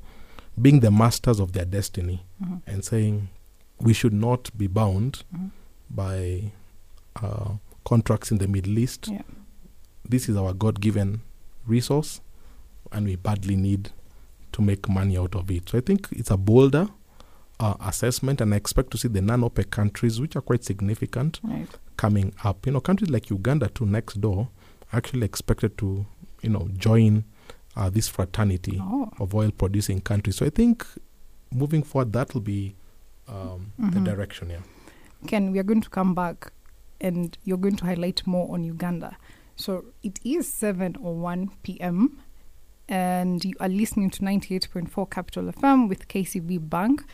[0.60, 2.62] being the masters of their destiny Mhm.
[2.66, 3.28] and saying
[3.78, 5.50] we should not be bound Mhm.
[5.90, 6.52] by
[7.22, 9.08] uh, contracts in the Middle East.
[9.08, 9.22] Yeah.
[10.08, 11.20] This is our God given
[11.66, 12.20] resource
[12.92, 13.90] and we badly need
[14.52, 15.68] to make money out of it.
[15.70, 16.88] So I think it's a bolder
[17.60, 21.40] uh, assessment, and I expect to see the non OPEC countries, which are quite significant,
[21.42, 21.68] Right.
[21.96, 22.66] coming up.
[22.66, 24.48] You know, countries like Uganda, too, next door,
[24.92, 26.06] actually expected to,
[26.42, 27.24] you know, join
[27.78, 29.10] uh, this fraternity Oh.
[29.18, 30.36] of oil producing countries.
[30.36, 30.86] So I think
[31.50, 32.74] moving forward, that will be
[33.28, 34.04] um, the Mhm.
[34.04, 34.60] direction, yeah.
[35.26, 36.52] Ken, we are going to come back
[37.00, 39.16] and you're going to highlight more on Uganda.
[39.56, 42.20] So it is 7.01 p.m.
[42.88, 47.04] and you are listening to 98.4 Capital FM with KCB Bank,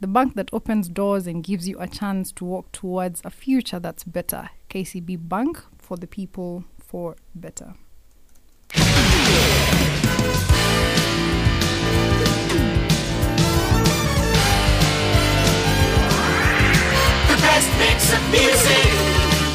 [0.00, 3.78] the bank that opens doors and gives you a chance to walk towards a future
[3.78, 4.48] that's better.
[4.70, 7.74] KCB Bank for the people, for better.
[8.72, 8.80] The
[17.36, 18.90] best mix of music,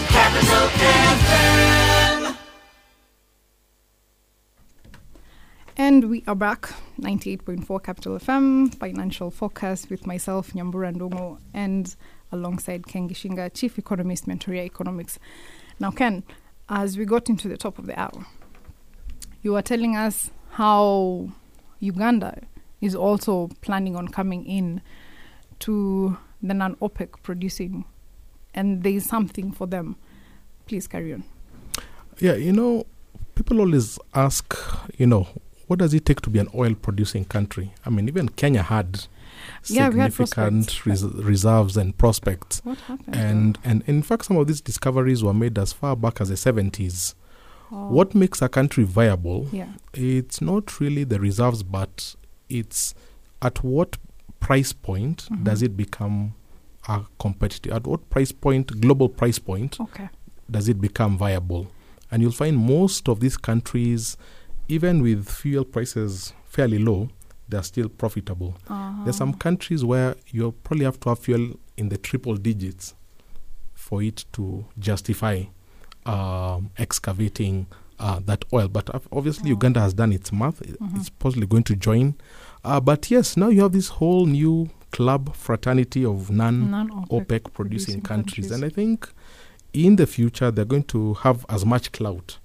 [0.10, 2.05] Capital FM.
[5.78, 11.94] And we are back, 98.4 Capital FM, Financial Focus with myself, Nyambura Ndongo, and
[12.32, 15.20] alongside Ken Gishinga, Chief Economist, Mentoria Economics.
[15.78, 16.24] Now, Ken,
[16.70, 18.26] as we got into the top of the hour,
[19.42, 21.28] you were telling us how
[21.82, 22.42] Uganda
[22.80, 24.82] is also planning on coming in
[25.60, 27.84] to the non OPEC producing,
[28.54, 29.98] and there is something for them.
[30.68, 31.26] Please carry on.
[32.20, 32.86] Yeah, you know,
[33.36, 34.56] people always ask,
[34.98, 35.28] you know,
[35.68, 37.74] what does it take to be an oil producing country?
[37.86, 39.06] I mean, even Kenya had
[39.68, 42.62] Yeah, significant res- reserves and prospects.
[42.64, 43.16] What happened?
[43.16, 46.36] And, and in fact, some of these discoveries were made as far back as the
[46.36, 47.16] 70s.
[47.72, 49.48] Oh, What makes a country viable?
[49.52, 49.70] Yeah.
[49.94, 52.16] It's not really the reserves, but
[52.50, 52.94] it's
[53.42, 53.98] at what
[54.40, 55.44] price point Mhm.
[55.44, 56.34] does it become
[56.88, 57.74] a competitive?
[57.74, 60.10] At what price point, global price point, Okay.
[60.50, 61.68] does it become viable?
[62.12, 64.16] And you'll find most of these countries,
[64.68, 67.10] even with fuel prices fairly low,
[67.48, 68.56] they're still profitable.
[69.04, 72.96] There's some countries where you probably have to have fuel in the triple digits
[73.74, 75.44] for it to justify
[76.06, 77.68] um, excavating
[78.00, 78.68] uh, that oil.
[78.68, 80.60] But ob- obviously, Uganda has done its math.
[80.62, 80.96] Mhm.
[80.98, 82.16] It's possibly going to join.
[82.64, 87.44] Uh, but yes, now you have this whole new club fraternity of non Non-OPEC OPEC
[87.54, 88.50] producing producing countries.
[88.50, 88.52] countries.
[88.52, 89.10] And I think
[89.74, 92.40] in the future, they're going to have as much clout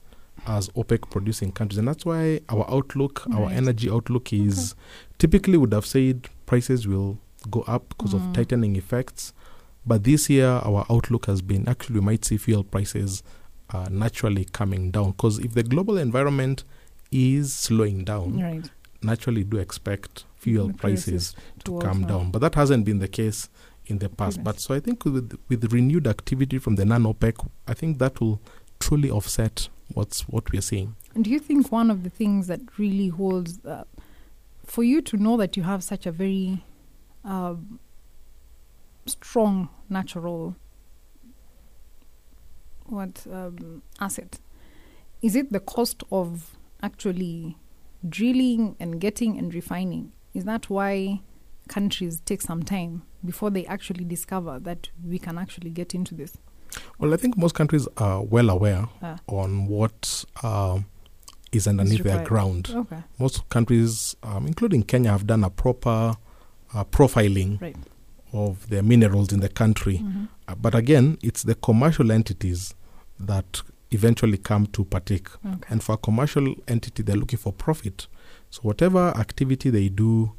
[0.46, 1.78] as OPEC producing countries.
[1.78, 4.74] And that's why our outlook, our energy outlook is
[5.18, 7.18] typically would have said prices will
[7.50, 8.28] go up because Mm.
[8.28, 9.32] of tightening effects.
[9.86, 13.22] But this year, our outlook has been actually we might see fuel prices
[13.70, 16.64] uh, naturally coming down because if the global environment
[17.10, 18.68] is slowing down, Right.
[19.02, 22.30] naturally do expect fuel prices prices to come down.
[22.30, 23.48] But that hasn't been the case
[23.86, 24.42] in the past.
[24.44, 28.20] But so I think with with renewed activity from the non OPEC, I think that
[28.20, 28.40] will
[28.80, 30.96] truly offset what's what we're seeing.
[31.14, 33.84] And do you think one of the things that really holds uh,
[34.64, 36.64] for you to know that you have such a very
[37.24, 37.80] um,
[39.06, 40.54] strong natural
[42.86, 44.38] what um, asset
[45.22, 47.56] is it the cost of actually
[48.08, 50.12] drilling and getting and refining?
[50.32, 51.20] Is that why
[51.68, 56.38] countries take some time before they actually discover that we can actually get into this?
[57.00, 59.16] Well, I think most countries are well aware Ah.
[59.26, 60.84] on what um,
[61.52, 62.70] is underneath their ground.
[62.74, 62.98] Okay.
[63.18, 66.16] Most countries, um, including Kenya, have done a proper
[66.74, 67.76] uh, profiling Right.
[68.32, 69.98] of the minerals in the country.
[69.98, 70.28] Mhm.
[70.46, 72.74] Uh, but again, it's the commercial entities
[73.18, 75.28] that eventually come to partake.
[75.44, 75.58] Okay.
[75.70, 78.06] And for a commercial entity, they're looking for profit.
[78.50, 80.32] So whatever activity they do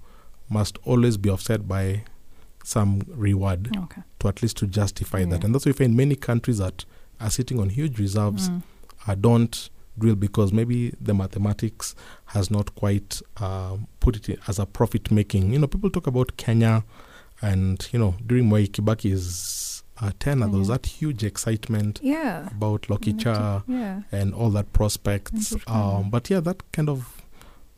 [0.50, 2.04] must always be offset by
[2.64, 4.02] some reward Okay.
[4.20, 5.44] to at least to justify that.
[5.44, 6.86] And that's why you find many countries that
[7.20, 8.62] are sitting on huge reserves Mm.
[9.08, 11.96] uh, don't drill because maybe the mathematics
[12.28, 15.52] has not quite um, put it as a profit making.
[15.54, 16.84] You know, people talk about Kenya,
[17.42, 22.48] and you know, during Mwai Kibaki's uh, tenure, there was that huge excitement Yeah.
[22.48, 24.02] about Lokichar Yeah.
[24.12, 25.56] and all that prospects.
[25.68, 27.22] Um, but yeah, that kind of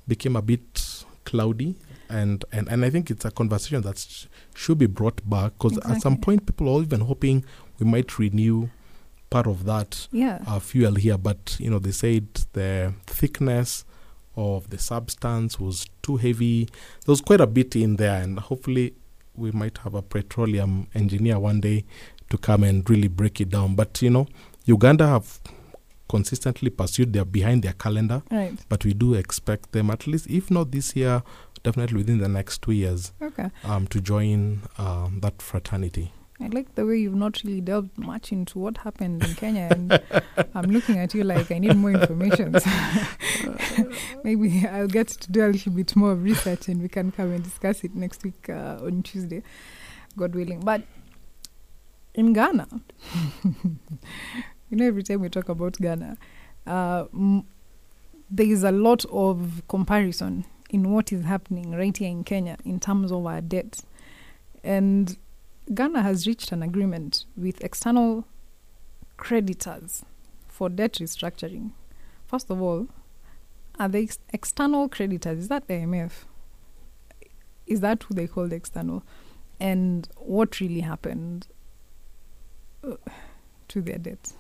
[0.07, 1.75] became a bit cloudy.
[2.09, 5.77] And, and, and I think it's a conversation that sh- should be brought back because
[5.79, 7.43] at some point people are even hoping
[7.79, 8.69] we might renew
[9.29, 10.39] part of that Yeah.
[10.45, 11.17] uh, fuel here.
[11.17, 13.83] But you know they said the thickness
[14.35, 16.65] of the substance was too heavy.
[16.65, 18.93] There was quite a bit in there, and hopefully
[19.35, 21.85] we might have a petroleum engineer one day
[22.29, 23.75] to come and really break it down.
[23.75, 24.27] But you know,
[24.65, 25.39] Uganda have
[26.09, 28.53] consistently pursued their behind their calendar, Right.
[28.69, 31.23] but we do expect them at least, if not this year,
[31.63, 33.49] definitely within the next two years, Okay.
[33.63, 36.11] um, to join um, that fraternity.
[36.41, 40.01] I like the way you've not really delved much into what happened in Kenya, and
[40.55, 42.59] I'm looking at you like I need more information.
[42.59, 42.69] So
[44.23, 47.43] maybe I'll get to do a little bit more research, and we can come and
[47.43, 49.41] discuss it next week uh, on Tuesday,
[50.17, 50.59] God willing.
[50.61, 50.81] But
[52.13, 52.67] in Ghana,
[53.43, 53.77] you
[54.77, 56.17] know, every time we talk about Ghana,
[56.67, 57.45] uh, m-
[58.29, 62.79] there is a lot of comparison in what is happening right here in Kenya in
[62.79, 63.81] terms of our debt.
[64.63, 65.15] And
[65.73, 68.25] Ghana has reached an agreement with external
[69.15, 70.03] creditors
[70.47, 71.71] for debt restructuring.
[72.25, 72.87] First of all,
[73.79, 76.11] are the ex- external creditors, is that the IMF?
[77.67, 79.03] Is that who they call the external?
[79.59, 81.47] And what really happened
[82.83, 82.95] uh,
[83.69, 84.33] to their debt?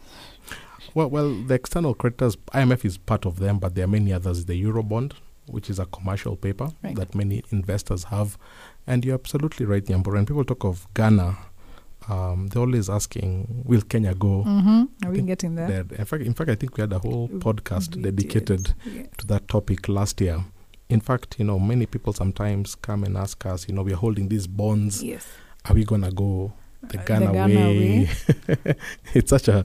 [0.95, 4.45] Well, well, the external creditors, IMF is part of them, but there are many others.
[4.45, 5.13] The Eurobond,
[5.47, 6.95] which is a commercial paper Right.
[6.95, 8.37] that many investors have.
[8.87, 10.13] And you're absolutely right, Nyambura.
[10.13, 11.37] When people talk of Ghana,
[12.09, 15.05] um, they're always asking, will Kenya go Mm-hmm.
[15.07, 15.85] Are we getting there?
[15.97, 19.03] In fact, in fact, I think we had a whole podcast We dedicated yeah.
[19.19, 20.43] to that topic last year.
[20.89, 23.97] In fact, you know, many people sometimes come and ask us, you know, we are
[23.97, 25.01] holding these bonds.
[25.01, 25.25] Yes.
[25.65, 26.53] Are we gonna go
[26.89, 28.09] the Uh, Ghana, the Ghana way?
[29.13, 29.63] it's such a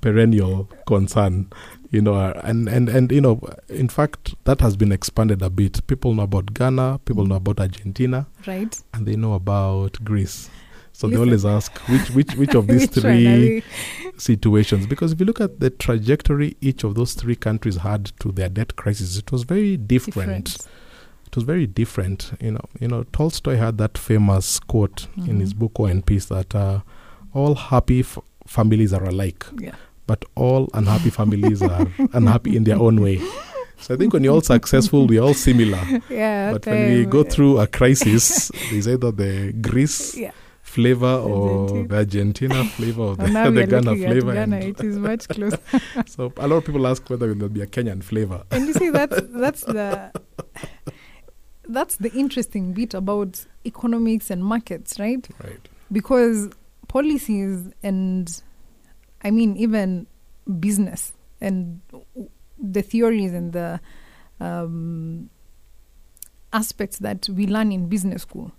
[0.00, 1.50] perennial concern,
[1.90, 5.84] you know, and, and, and, you know, in fact, that has been expanded a bit.
[5.86, 8.78] People know about Ghana, people know about Argentina, Right?
[8.94, 10.48] and they know about Greece.
[10.92, 11.10] So Listen.
[11.10, 13.62] they always ask which which which of these Which three
[14.18, 18.32] situations because if you look at the trajectory each of those three countries had to
[18.32, 20.44] their debt crisis, it was very different.
[20.46, 20.66] different?
[21.26, 22.32] It was very different.
[22.40, 25.58] You know, you know, Tolstoy had that famous quote in his Mhm.
[25.58, 26.80] book War and Peace that uh,
[27.32, 29.76] all happy f- families are alike, Yeah.
[30.10, 33.18] But all unhappy families are unhappy in their own way.
[33.78, 35.78] So I think when you're all successful, we're all similar.
[36.10, 36.52] Yeah.
[36.54, 40.32] But when we go through a crisis, there's either the Greece Yeah.
[40.62, 41.88] flavor or Argentina.
[41.88, 44.34] the Argentina flavor or oh, the, And the Ghana flavor.
[44.34, 44.56] Ghana.
[44.58, 45.60] It is much closer.
[46.06, 48.42] so a lot of people ask whether there'll be a Kenyan flavor.
[48.50, 50.10] and you see that's that's the
[51.68, 55.68] that's the interesting bit about economics and markets right Right.
[55.92, 56.50] because
[56.88, 58.42] policies and
[59.22, 60.06] i mean even
[60.58, 61.80] business and
[62.58, 63.80] the theories and the
[64.40, 65.30] um,
[66.52, 68.52] aspects that we learn in business school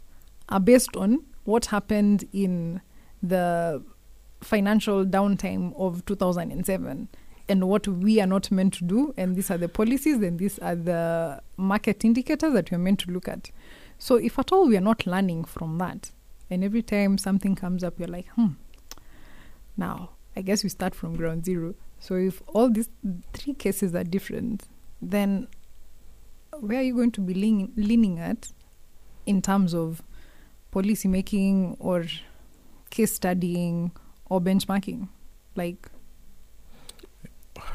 [0.50, 2.82] are based on what happened in
[3.22, 3.84] the
[4.42, 7.08] financial downtime of 2007
[7.50, 9.14] and what we are not meant to do.
[9.18, 13.12] And these are the policies and these are the market indicators that we're meant to
[13.12, 13.52] look at.
[13.98, 16.12] So if at all we are not learning from that
[16.50, 18.48] and every time something comes up you're like hmm
[19.78, 21.76] now i guess we start from ground zero.
[22.00, 22.90] So if all these
[23.34, 24.64] three cases are different
[25.02, 25.48] then
[26.60, 28.50] where are you going to be leaning, leaning at
[29.26, 30.02] in terms of
[30.72, 32.06] policy making or
[32.90, 33.92] case studying
[34.26, 35.08] or benchmarking?
[35.56, 35.90] Like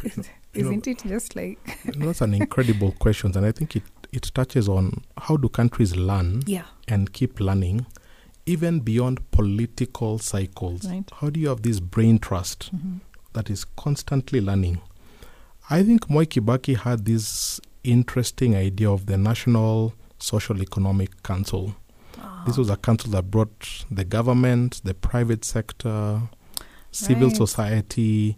[0.04, 1.58] know- isn't it just like
[1.96, 5.94] know, that's an incredible question, and I think it, it touches on how do countries
[5.96, 6.64] learn yeah.
[6.88, 7.86] and keep learning,
[8.46, 10.84] even beyond political cycles.
[10.86, 11.10] Right.
[11.20, 13.00] How do you have this brain trust Mhm.
[13.32, 14.78] that is constantly learning?
[15.68, 21.74] I think Mwai Kibaki had this interesting idea of the National Social Economic Council.
[22.46, 26.22] This was a council that brought the government, the private sector,
[26.92, 27.36] civil Right.
[27.36, 28.36] society.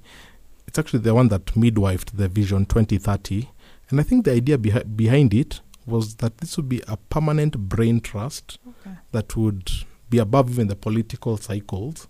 [0.66, 3.50] It's actually the one that midwifed the Vision 2030.
[3.90, 7.68] And I think the idea behi- behind it was that this would be a permanent
[7.68, 8.96] brain trust Okay.
[9.12, 9.70] that would
[10.10, 12.08] be above even the political cycles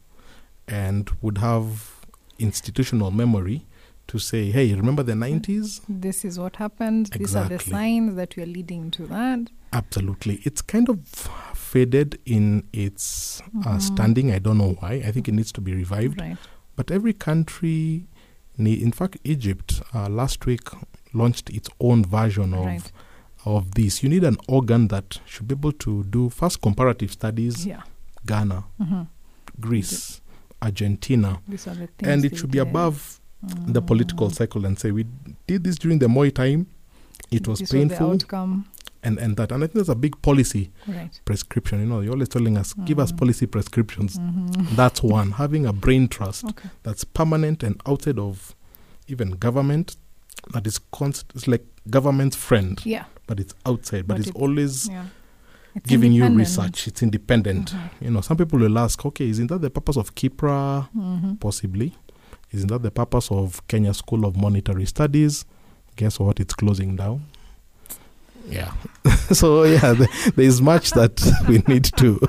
[0.67, 2.07] and would have
[2.39, 3.67] institutional memory
[4.07, 5.81] to say, hey, remember the 90s?
[5.89, 10.41] this is what happened these are the signs that we are leading to that Absolutely.
[10.45, 11.07] It's kind of
[11.53, 13.83] faded in its uh, Mhm.
[13.83, 14.31] standing.
[14.33, 14.93] I don't know why.
[15.07, 16.19] I think it needs to be revived.
[16.23, 16.39] right
[16.75, 18.07] But every country,
[18.57, 20.63] in fact, Egypt uh, last week
[21.13, 22.93] launched its own version of Right.
[23.57, 24.03] Of this.
[24.03, 27.67] You need an organ that should be able to do first comparative studies.
[27.67, 27.83] yeah
[28.27, 29.03] Ghana, hmm
[29.61, 30.21] Greece,
[30.63, 34.35] Argentina, these are the and it should be above the political Mm.
[34.35, 35.05] cycle and say we
[35.47, 36.67] did this during the Moi time.
[37.31, 38.25] It was this painful, was
[39.03, 41.81] and and that, and I think that's a big policy right prescription.
[41.81, 43.17] You know, you're always telling us, give us Mm.
[43.19, 44.19] policy prescriptions.
[44.19, 44.77] Mhm.
[44.77, 45.33] That's one.
[45.33, 48.55] Having a brain trust okay that's permanent and outside of
[49.09, 49.97] even government.
[50.53, 54.09] That is const- it's like government's friend, yeah but it's outside.
[54.09, 55.05] But, But it's it- always yeah
[55.77, 56.89] It's giving you research.
[56.89, 57.73] It's independent.
[57.73, 57.91] Mhm.
[58.01, 60.89] You know, some people will ask, okay, isn't that the purpose of KIPPRA?
[60.97, 61.39] Mhm.
[61.39, 61.93] Possibly.
[62.51, 65.45] Isn't that the purpose of Kenya School of Monetary Studies?
[65.97, 66.41] Guess what?
[66.41, 67.21] It's closing down.
[68.51, 68.73] Yeah.
[69.33, 71.15] so yeah, th- there is much that
[71.49, 72.19] we need to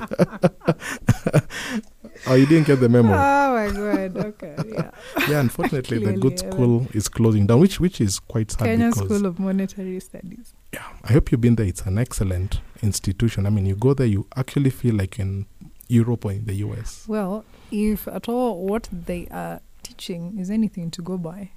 [2.26, 3.14] Oh, you didn't get the memo.
[3.14, 4.16] Oh my god.
[4.16, 4.54] Okay.
[4.68, 4.90] Yeah.
[5.28, 9.24] yeah, unfortunately, the good school is closing down, which which is quite sad Kenya School
[9.24, 10.52] of Monetary Studies.
[10.72, 11.66] Yeah, I hope you've been there.
[11.66, 13.46] It's an excellent institution.
[13.46, 15.46] I mean, you go there, you actually feel like in
[15.88, 17.04] Europe or in the US.
[17.08, 21.50] Well, if at all what they are teaching is anything to go by,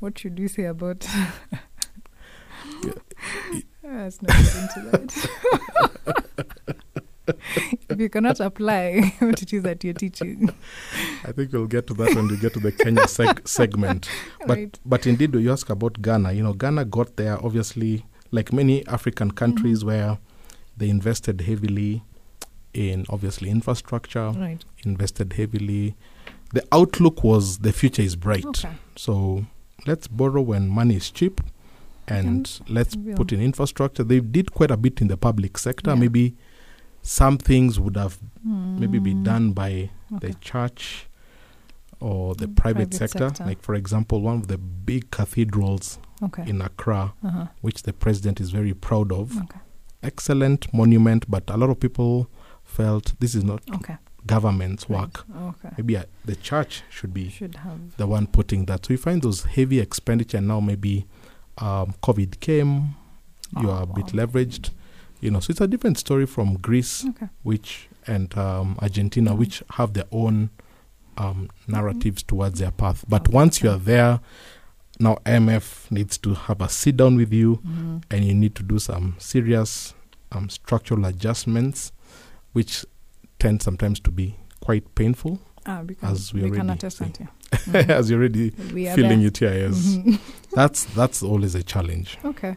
[0.00, 1.06] what should we say about?
[3.84, 6.76] Ah, Let's not get into that.
[7.88, 10.48] if you cannot apply what it is that you're teaching,
[11.24, 14.08] I think we'll get to that when we get to the Kenya seg- segment.
[14.46, 14.78] But right?
[14.86, 16.32] but indeed, you ask about Ghana.
[16.32, 19.86] You know, Ghana got there obviously, like many African countries, Mm-hmm.
[19.88, 20.18] where
[20.76, 22.02] they invested heavily
[22.74, 24.64] in obviously infrastructure, Right.
[24.84, 25.94] invested heavily.
[26.52, 28.44] The outlook was the future is bright.
[28.46, 28.70] Okay.
[28.96, 29.44] So
[29.86, 31.40] let's borrow when money is cheap,
[32.08, 34.02] and let's put in infrastructure.
[34.04, 35.90] They did quite a bit in the public sector.
[35.92, 35.96] Yeah.
[36.00, 36.34] Maybe
[37.02, 40.28] some things would have maybe be Mm, done by okay.
[40.28, 41.06] the church
[42.00, 43.28] or the Mm, private, private sector.
[43.28, 43.44] sector.
[43.44, 46.44] Like, for example, one of the big cathedrals Okay.
[46.48, 47.46] in Accra, Uh-huh.
[47.60, 49.36] which the president is very proud of.
[49.36, 49.58] Okay.
[50.02, 52.28] Excellent monument, but a lot of people
[52.64, 53.96] felt this is not Okay.
[54.26, 55.24] government's work.
[55.36, 55.70] Okay.
[55.76, 57.96] Maybe uh, the church should be Should have.
[57.96, 58.86] the one putting that.
[58.86, 60.60] So you find those heavy expenditure now.
[60.60, 61.06] Maybe
[61.58, 62.94] um, COVID came,
[63.60, 64.24] you Oh, are a bit wow.
[64.26, 64.70] leveraged.
[65.20, 67.06] You know, so it's a different story from Greece,
[67.44, 69.38] which and um, Argentina, Mhm.
[69.38, 70.50] which have their own
[71.18, 73.04] um, narratives towards their path.
[73.08, 74.18] But once you are there,
[75.00, 78.02] now IMF needs to have a sit down with you, Mhm.
[78.10, 79.94] and you need to do some serious
[80.32, 81.92] um, structural adjustments,
[82.52, 82.86] which
[83.38, 87.02] tend sometimes to be quite painful, Ah, because As we we can already attest.
[87.20, 87.26] Yeah.
[87.98, 89.26] as you're already feeling there.
[89.28, 89.54] it here.
[89.68, 90.18] Yes, Mhm.
[90.52, 92.18] that's that's always a challenge.
[92.24, 92.56] Okay.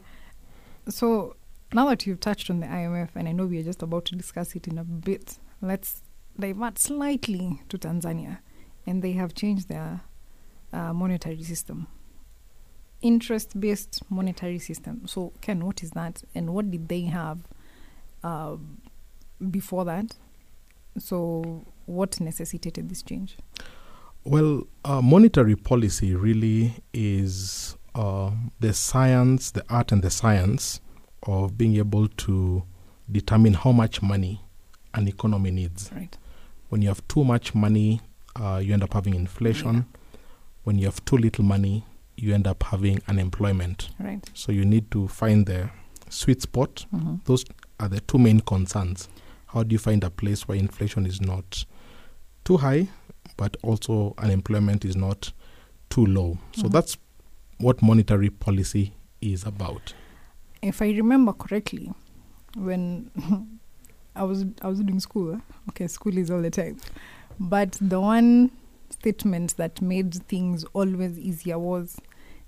[0.89, 1.35] So
[1.73, 4.15] now that you've touched on the IMF, and I know we are just about to
[4.15, 6.01] discuss it in a bit, let's
[6.39, 8.37] divert slightly to Tanzania.
[8.87, 10.01] And they have changed their
[10.71, 11.87] uh, monetary system.
[13.05, 15.05] Interest based monetary system.
[15.05, 16.23] So, Ken, what is that?
[16.33, 17.37] And what did they have
[18.23, 18.55] uh,
[19.51, 20.15] before that?
[20.97, 23.37] So, what necessitated this change?
[24.23, 30.81] Well, uh, monetary policy really is uh, the science, the art, and the science
[31.27, 32.63] of being able to
[33.11, 34.41] determine how much money
[34.95, 35.91] an economy needs.
[35.93, 36.17] Right.
[36.69, 38.01] When you have too much money,
[38.35, 39.85] uh, you end up having inflation.
[40.63, 41.85] When you have too little money,
[42.17, 43.89] you end up having unemployment.
[43.99, 44.23] Right.
[44.33, 45.69] So you need to find the
[46.09, 46.85] sweet spot.
[46.93, 47.23] Mhm.
[47.25, 47.45] Those
[47.79, 49.09] are the two main concerns.
[49.47, 51.65] How do you find a place where inflation is not
[52.43, 52.87] too high,
[53.37, 55.33] but also unemployment is not
[55.89, 56.37] too low?
[56.53, 56.71] So Mhm.
[56.71, 56.97] that's
[57.59, 59.93] what monetary policy is about.
[60.61, 61.91] if I remember correctly,
[62.55, 63.11] when
[64.15, 65.39] I was I was doing school,
[65.69, 66.77] okay, school is all the time,
[67.39, 68.49] but the one
[68.89, 71.97] statement that made things always easier was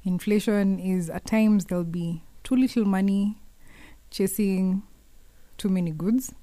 [0.04, 3.38] inflation is at times there'll be too little money
[4.12, 4.84] chasing
[5.58, 6.34] too many goods,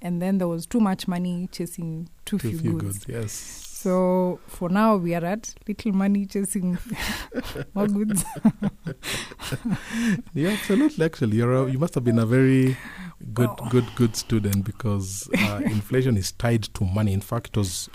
[0.00, 3.04] and then there was too much money chasing too, Too few, few goods.
[3.04, 3.32] goods, yes.
[3.32, 6.78] So for now we are at little money chasing
[7.74, 8.24] more goods.
[10.34, 11.04] Yeah, absolutely.
[11.04, 12.76] Actually, you're a, you must have been a very
[13.34, 13.68] good, Wow.
[13.70, 17.12] good, good student because uh, inflation is tied to money.
[17.12, 17.88] In fact, it was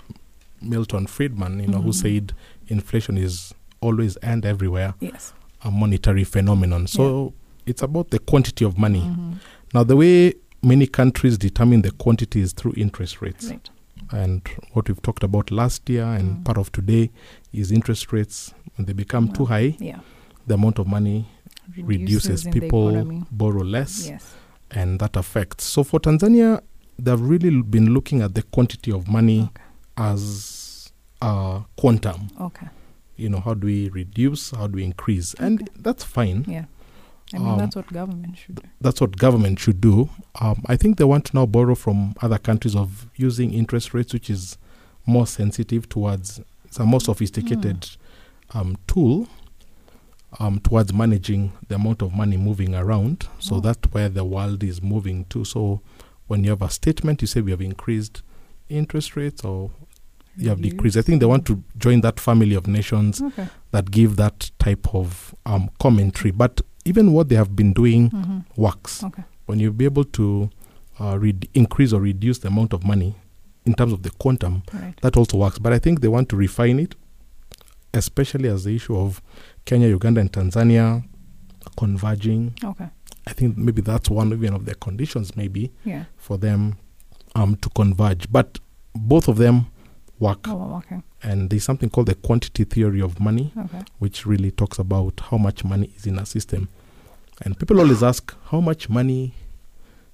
[0.60, 1.94] Milton Friedman, you know, who Mhm.
[1.94, 2.32] said
[2.68, 5.32] inflation is always and everywhere Yes.
[5.62, 6.86] a monetary phenomenon.
[6.86, 7.32] So
[7.66, 9.00] it's about the quantity of money.
[9.02, 9.34] Mhm.
[9.74, 13.50] Now, the way many countries determine the quantity is through interest rates.
[13.50, 13.70] Right.
[14.10, 14.42] And
[14.72, 16.44] what we've talked about last year and Mm.
[16.44, 17.10] part of today
[17.52, 18.54] is interest rates.
[18.76, 20.00] When they become too high, Yeah.
[20.46, 21.26] the amount of money
[21.76, 22.44] reduces.
[22.44, 24.34] the People borrow less, Yes.
[24.70, 25.64] and that affects.
[25.64, 26.60] So for Tanzania,
[26.98, 29.62] they've really been looking at the quantity of money Okay.
[29.98, 32.28] As a quantum.
[32.40, 32.68] Okay.
[33.16, 34.52] You know, how do we reduce?
[34.52, 35.34] How do we increase?
[35.34, 35.72] And Okay.
[35.80, 36.44] that's fine.
[36.46, 36.66] Yeah.
[37.34, 38.62] I mean, Um, that's what government should do.
[38.80, 40.08] That's what government should do.
[40.40, 44.12] Um, I think they want to now borrow from other countries of using interest rates,
[44.14, 44.56] which is
[45.04, 47.88] more sensitive towards it's a more sophisticated
[48.54, 49.26] um, tool
[50.38, 53.26] um, towards managing the amount of money moving around.
[53.38, 53.60] So Oh.
[53.60, 55.44] that's where the world is moving to.
[55.44, 55.80] So
[56.26, 58.22] when you have a statement, you say we have increased
[58.68, 59.70] interest rates or
[60.38, 60.96] you have decreased.
[60.96, 63.48] I think they want to join that family of nations Okay.
[63.72, 66.30] that give that type of um, commentary.
[66.30, 68.44] But even what they have been doing Mhm.
[68.56, 69.02] works.
[69.02, 69.24] Okay.
[69.46, 70.50] When you be able to
[71.00, 73.14] uh, re- increase or reduce the amount of money
[73.64, 74.94] in terms of the quantum, Right.
[75.02, 75.58] that also works.
[75.58, 76.94] But I think they want to refine it,
[77.94, 79.22] especially as the issue of
[79.64, 81.04] Kenya, Uganda, and Tanzania
[81.76, 82.54] converging.
[82.64, 82.88] Okay.
[83.26, 86.04] I think maybe that's one even of the conditions, maybe Yeah.
[86.16, 86.76] for them
[87.34, 88.26] um, to converge.
[88.32, 88.58] But
[88.94, 89.66] both of them
[90.20, 90.46] work.
[90.48, 91.00] Oh, okay.
[91.22, 93.82] And there's something called the quantity theory of money, Okay.
[93.98, 96.68] which really talks about how much money is in a system.
[97.42, 99.34] And people always ask, how much money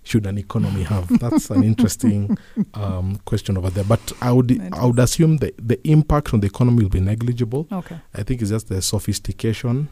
[0.02, 1.08] should an economy have?
[1.18, 2.36] That's an interesting
[2.74, 3.84] um, question over there.
[3.84, 7.66] But I would I would assume that the impact on the economy will be negligible.
[7.72, 7.96] Okay.
[8.14, 9.88] I think it's just the sophistication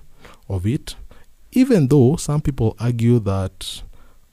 [0.49, 0.95] of it.
[1.53, 3.83] Even though some people argue that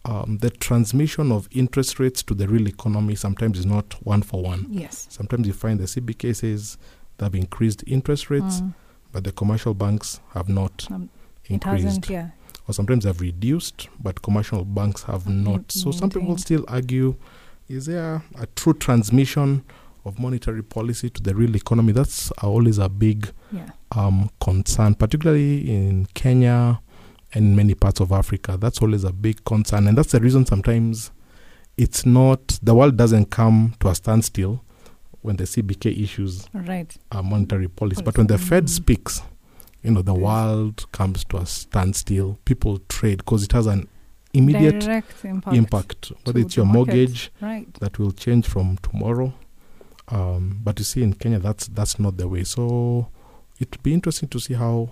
[0.05, 4.41] um, the transmission of interest rates to the real economy sometimes is not one for
[4.41, 4.65] one.
[4.69, 5.07] Yes.
[5.09, 6.77] Sometimes you find the CBK says
[7.17, 8.73] they have increased interest rates, Mm.
[9.11, 11.09] but the commercial banks have not Um,
[11.47, 12.09] increased.
[12.09, 12.29] yeah.
[12.67, 15.71] Or sometimes they've reduced, but commercial banks have not.
[15.71, 17.15] So some people still argue
[17.67, 19.63] is there a true transmission
[20.05, 21.91] of monetary policy to the real economy?
[21.91, 23.69] That's always a big Yeah.
[23.91, 26.79] um, concern, particularly in Kenya
[27.33, 28.57] in many parts of Africa.
[28.59, 29.87] That's always a big concern.
[29.87, 31.11] And that's the reason sometimes
[31.77, 34.63] it's not, the world doesn't come to a standstill
[35.21, 36.95] when the CBK issues Right.
[37.11, 38.01] a monetary policy.
[38.03, 39.21] But when the Fed speaks,
[39.83, 42.39] you know, the world comes to a standstill.
[42.45, 43.87] People trade because it has an
[44.33, 45.55] immediate Direct impact.
[45.57, 47.71] impact, whether it's your mortgage Right.
[47.75, 49.33] that will change from tomorrow.
[50.09, 52.43] Um, but you see, in Kenya, that's that's not the way.
[52.43, 53.07] So
[53.59, 54.89] it will be interesting to see how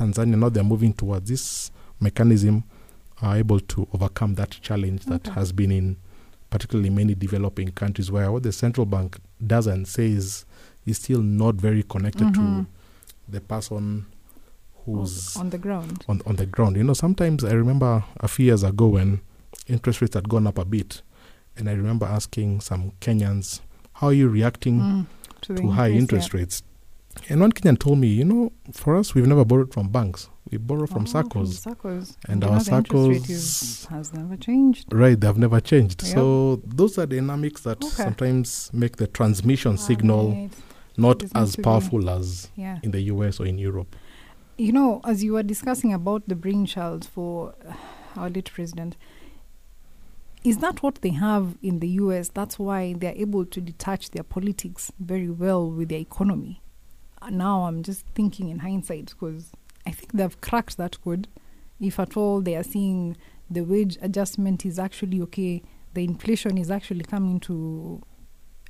[0.00, 1.70] Tanzania, now they're moving towards this
[2.00, 2.62] mechanism,
[3.22, 5.32] are able to overcome that challenge that Okay.
[5.40, 5.96] has been in
[6.50, 10.44] particularly many developing countries where what the central bank does and says
[10.84, 12.34] is still not very connected Mhm.
[12.34, 12.66] to
[13.28, 14.06] the person
[14.84, 16.04] who's on the ground.
[16.08, 16.76] on on the ground.
[16.76, 19.20] You know, sometimes I remember a few years ago when
[19.66, 21.02] interest rates had gone up a bit,
[21.56, 23.60] and I remember asking some Kenyans,
[23.94, 25.06] "How are you reacting Mm,
[25.42, 26.40] to to, high interest yeah.
[26.40, 26.62] rates?"
[27.28, 30.28] And one Kenyan told me, "You know, for us, we've never borrowed from banks.
[30.50, 32.16] We borrow from Oh, circles, From SACCOs.
[32.28, 34.92] and our know, the rate circles." is, has never changed.
[34.92, 36.02] Right, they've never changed.
[36.04, 36.12] Yep.
[36.14, 37.88] So those are dynamics that Okay.
[38.04, 40.50] sometimes make the transmission signal Right.
[40.96, 42.78] not as to be- powerful as Yeah.
[42.84, 43.96] in the US or in Europe.
[44.58, 47.74] You know, as you were discussing about the brainchild for uh,
[48.16, 48.96] our late president,
[50.44, 52.28] is that what they have in the US?
[52.28, 56.62] That's why they're able to detach their politics very well with their economy.
[57.30, 59.52] Now I'm just thinking in hindsight because
[59.86, 61.28] I think they've cracked that code.
[61.80, 63.16] If at all they are seeing
[63.50, 65.62] the wage adjustment is actually okay,
[65.94, 68.02] the inflation is actually coming to,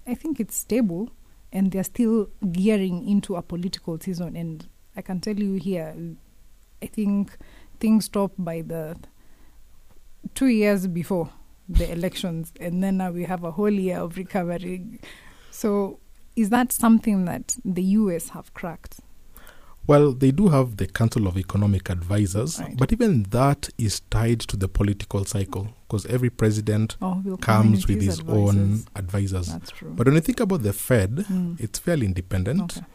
[0.07, 1.11] I think it's stable,
[1.53, 4.37] and they're still gearing into a political season.
[4.37, 5.95] And I can tell you here,
[6.83, 7.37] I think
[7.81, 8.97] things stopped by the
[10.35, 11.31] two years before
[11.69, 15.01] the elections, and then now we have a whole year of recovery.
[15.51, 16.01] So,
[16.37, 19.01] is that something that the US have cracked?
[19.87, 22.77] Well, they do have the Council of Economic Advisors, Right.
[22.77, 27.67] but even that is tied to the political cycle because every president Oh, will come
[27.69, 28.87] in comes with his own advisors.
[28.97, 29.49] advisors.
[29.53, 29.93] That's true.
[29.97, 31.61] But when you think about the Fed, Mm.
[31.61, 32.79] it's fairly independent.
[32.79, 32.87] Okay.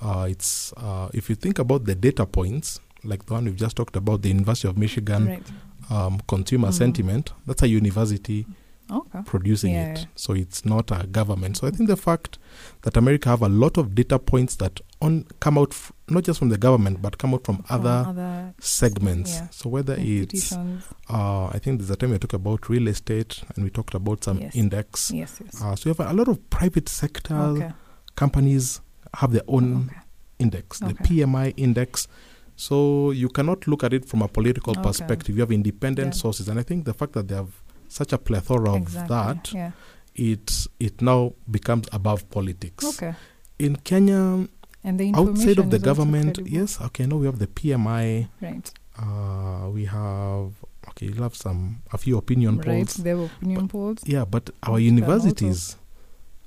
[0.00, 3.76] Uh, it's uh, if you think about the data points, like the one we've just
[3.76, 5.46] talked about, the University of Michigan Right.
[5.90, 6.74] um, consumer Mhm.
[6.74, 8.46] sentiment, that's a university
[8.90, 9.20] Okay.
[9.26, 9.98] producing Yeah, it.
[9.98, 10.04] yeah.
[10.14, 11.56] So it's not a government.
[11.58, 12.38] So I think the fact
[12.82, 16.38] that America have a lot of data points that on come out f- not just
[16.38, 19.32] from the government but come out from, From other, other segments.
[19.34, 23.42] yeah, So whether it's uh, I think there's a time we talked about real estate
[23.54, 24.56] and we talked about some Yes.
[24.56, 25.10] index.
[25.10, 25.62] Yes, yes.
[25.62, 27.72] Uh, so you have a lot of private sector okay.
[28.16, 28.80] companies
[29.14, 29.96] have their own Okay.
[30.38, 32.08] index, the PMI index.
[32.56, 35.36] So you cannot look at it from a political perspective.
[35.36, 37.52] You have independent sources, and I think the fact that they have
[37.88, 39.08] such a plethora of exactly.
[39.16, 39.70] that, Yeah.
[40.14, 42.84] it it now becomes above politics.
[42.84, 43.14] Okay.
[43.58, 44.48] In Kenya,
[44.84, 48.28] And the outside of the government, yes, okay, now we have the PMI.
[48.40, 48.72] Right.
[48.96, 50.52] Uh, we have
[50.88, 52.66] okay, you'll have some a few opinion right.
[52.66, 52.94] polls.
[52.94, 53.98] There were opinion polls.
[54.06, 55.76] Yeah, but our Which can also- universities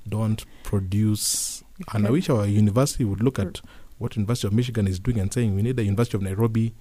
[0.08, 1.64] don't produce.
[1.94, 3.62] And I wish our university would look at
[3.98, 6.74] what University of Michigan is doing and saying we need the University of Nairobi.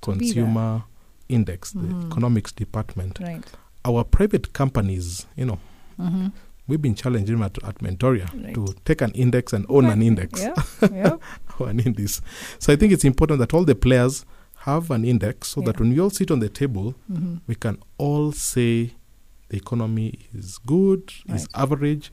[0.00, 0.84] Consumer
[1.28, 2.06] Index, the Mhm.
[2.10, 3.18] economics department.
[3.20, 3.44] Right.
[3.88, 5.58] Our private companies, you know,
[5.98, 6.26] Mm-hmm.
[6.68, 8.54] we've been challenging at, at Mentoria Right.
[8.54, 10.42] to take an index and own an index.
[10.42, 10.54] Yeah.
[10.92, 11.16] yeah.
[11.60, 12.20] an index.
[12.58, 14.26] So I think it's important that all the players
[14.58, 17.36] have an index so that when we all sit on the table, Mm-hmm.
[17.46, 18.92] we can all say
[19.48, 22.12] the economy is good, is average,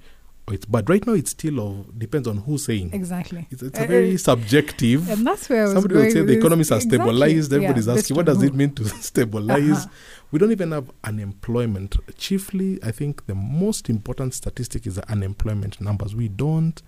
[0.52, 0.90] it's bad.
[0.90, 2.90] Right now, it's still of depends on who's saying.
[2.94, 3.48] Exactly.
[3.50, 5.10] It's, it's a very uh, subjective.
[5.10, 6.98] And that's where I was Somebody will say the economies are Exactly.
[6.98, 7.52] stabilized.
[7.52, 9.86] Yeah, Everybody's based asking, what does it mean to stabilize?
[9.86, 9.88] Uh-huh.
[10.32, 11.96] We don't even have unemployment.
[12.18, 16.14] Chiefly, I think the most important statistic is the unemployment numbers.
[16.16, 16.82] We don't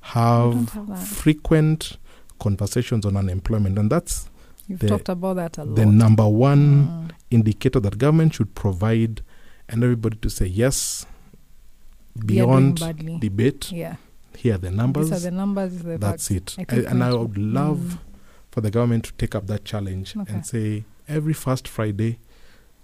[0.00, 1.98] have, don't have frequent
[2.38, 4.30] conversations on unemployment, and that's
[4.66, 5.76] You've the- talked about that a lot.
[5.76, 7.10] the number one Mm.
[7.30, 9.22] indicator that government should provide,
[9.68, 11.13] and everybody to say yes We
[12.18, 12.78] beyond
[13.20, 13.72] debate.
[13.72, 13.96] Yeah.
[14.36, 15.10] here are the numbers.
[15.10, 15.78] These are the numbers.
[15.82, 16.56] the That's facts.
[16.58, 16.70] it.
[16.72, 17.98] I and I would love Mm.
[18.50, 20.32] for the government to take up that challenge Okay.
[20.32, 22.18] and say every first Friday,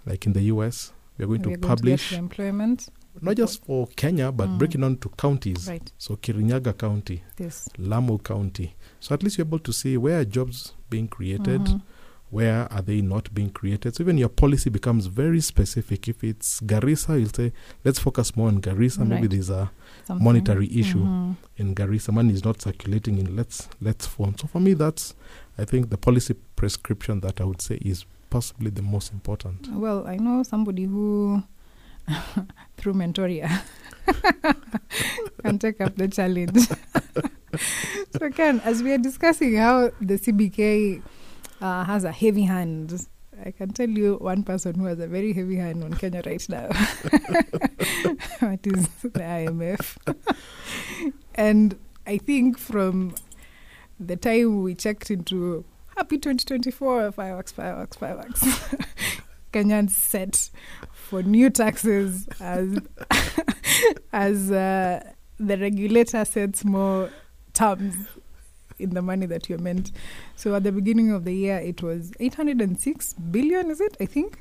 [0.07, 2.89] like in the US, we're going We to are going to publish employment.
[3.21, 4.59] not just for Kenya, but Mm.
[4.59, 5.67] breaking on to counties.
[5.69, 5.93] Right.
[5.99, 7.69] So Kirinyaga County, This.
[7.79, 8.75] Lamu County.
[9.01, 11.83] So at least you're able to see where are jobs being created, Mhm.
[12.31, 13.95] Where are they not being created.
[13.97, 16.07] So even your policy becomes very specific.
[16.09, 17.53] If it's Garissa, you'll say,
[17.85, 19.07] let's focus more on Garissa.
[19.07, 19.71] Maybe there's a
[20.05, 20.25] Something.
[20.25, 21.37] monetary issue Mhm.
[21.57, 22.13] in Garissa.
[22.13, 24.37] Money is not circulating in let's let's form.
[24.39, 25.15] So for me, that's
[25.59, 29.67] I think the policy prescription that I would say is possibly the most important.
[29.73, 31.43] Well, I know somebody who,
[32.77, 33.63] through Mentoria,
[35.43, 36.57] can take up the challenge.
[38.19, 41.03] so, Ken, as we are discussing how the CBK
[41.61, 43.07] uh, has a heavy hand,
[43.45, 46.49] I can tell you one person who has a very heavy hand on Kenya right
[46.49, 46.69] now.
[48.43, 49.97] it is the IMF.
[51.35, 53.15] and I think from
[53.99, 55.65] the time we checked into
[55.97, 58.41] Happy 2024, fireworks, fireworks, fireworks.
[59.53, 60.49] Kenyans set
[60.93, 62.79] for new taxes as
[64.13, 65.03] as uh,
[65.39, 67.11] the regulator sets more
[67.53, 67.97] terms
[68.81, 69.93] in the money that you're meant.
[70.37, 73.71] So at the beginning of the year, it was 806 billion.
[73.71, 73.97] Is it?
[74.01, 74.39] I think.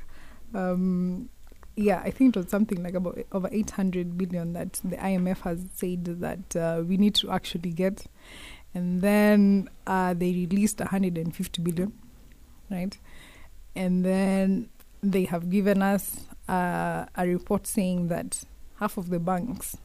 [0.54, 1.28] Um,
[1.76, 5.64] yeah, I think it was something like about over 800 billion that the IMF has
[5.74, 8.06] said that uh, we need to actually get,
[8.74, 11.92] and then uh, they released 150 billion,
[12.70, 12.98] right?
[13.74, 14.68] And then
[15.02, 18.44] they have given us uh, a report saying that
[18.78, 19.76] half of the banks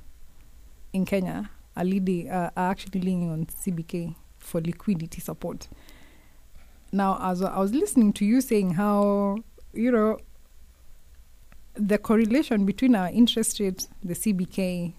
[0.91, 4.15] in Kenya are, leading, uh, are actually leaning on CBK
[4.45, 5.67] for liquidity support.
[6.91, 9.37] Now, as I was listening to you saying how,
[9.73, 10.19] you know,
[11.73, 14.93] the correlation between our interest rate, the CBK,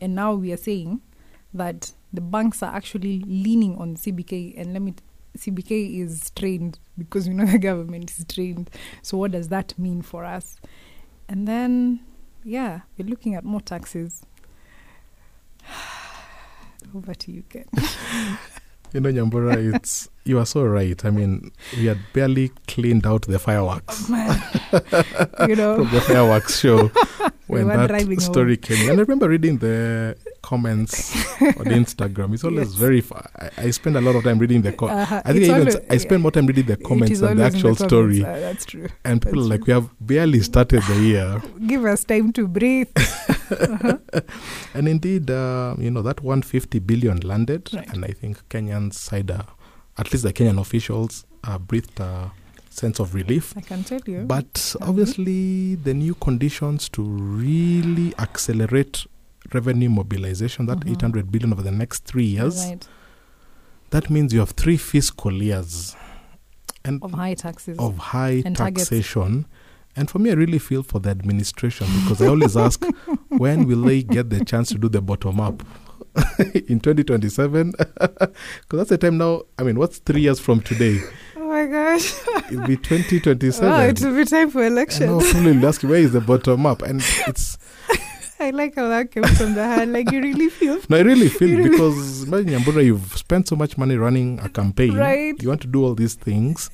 [0.00, 1.00] and now we are saying
[1.54, 4.94] that the banks are actually leaning on CBK, and let me
[5.36, 8.70] CBK is trained because we know the government is trained.
[9.02, 10.58] So what does that mean for us?
[11.28, 12.00] And then,
[12.44, 14.22] yeah, we're looking at more taxes.
[16.94, 17.66] Over to you, Ken.
[18.92, 21.02] You know, Nyambura, it's you are so right.
[21.04, 24.42] I mean, we had barely cleaned out the fireworks Man,
[25.48, 26.88] you know, from the fireworks show
[27.46, 28.88] when were that story came.
[28.90, 32.34] And I remember reading the comments on Instagram.
[32.34, 32.74] It's always Yes.
[32.76, 33.04] very.
[33.38, 34.72] I, I spend a lot of time reading the.
[34.72, 35.22] Co- Uh-huh.
[35.24, 37.74] I think I, even, always- I spend more time reading the comments than the actual
[37.76, 37.84] comments.
[37.84, 38.24] story.
[38.24, 38.88] Uh, that's true.
[39.04, 41.42] and people are like, we have barely started the year.
[41.66, 42.88] Give us time to breathe.
[44.74, 47.88] And indeed, uh, you know, that 150 billion landed, Right.
[47.92, 49.42] and I think Kenyan side, uh,
[49.96, 52.30] at least the Kenyan officials, uh, breathed a
[52.70, 53.54] sense of relief.
[53.56, 54.24] I can tell you.
[54.26, 54.88] But Mhm.
[54.88, 59.06] obviously, the new conditions to really accelerate
[59.54, 60.90] revenue mobilization, that Mhm.
[60.90, 62.86] 800 billion over the next three years, right,
[63.90, 65.96] that means you have three fiscal years
[66.84, 67.78] and of high taxes.
[67.78, 68.88] of high And targets.
[69.96, 72.84] And for me, I really feel for the administration because I always ask,
[73.28, 75.62] when will they get the chance to do the bottom up?
[76.68, 77.72] in 2027?
[77.72, 78.30] Because
[78.70, 79.42] that's the time now.
[79.58, 81.00] I mean, what's three years from today?
[81.36, 82.14] oh my gosh!
[82.50, 83.70] It'll be 2027.
[83.70, 85.24] oh, it will be time for elections.
[85.32, 86.82] people will ask, where is the bottom up?
[86.82, 87.58] And it's,
[88.38, 89.88] I like how that came from the heart.
[89.88, 93.56] Like you really feel no, I really feel You really- because, Nyambura, you've spent so
[93.56, 94.94] much money running a campaign.
[94.94, 95.34] Right.
[95.42, 96.70] You want to do all these things,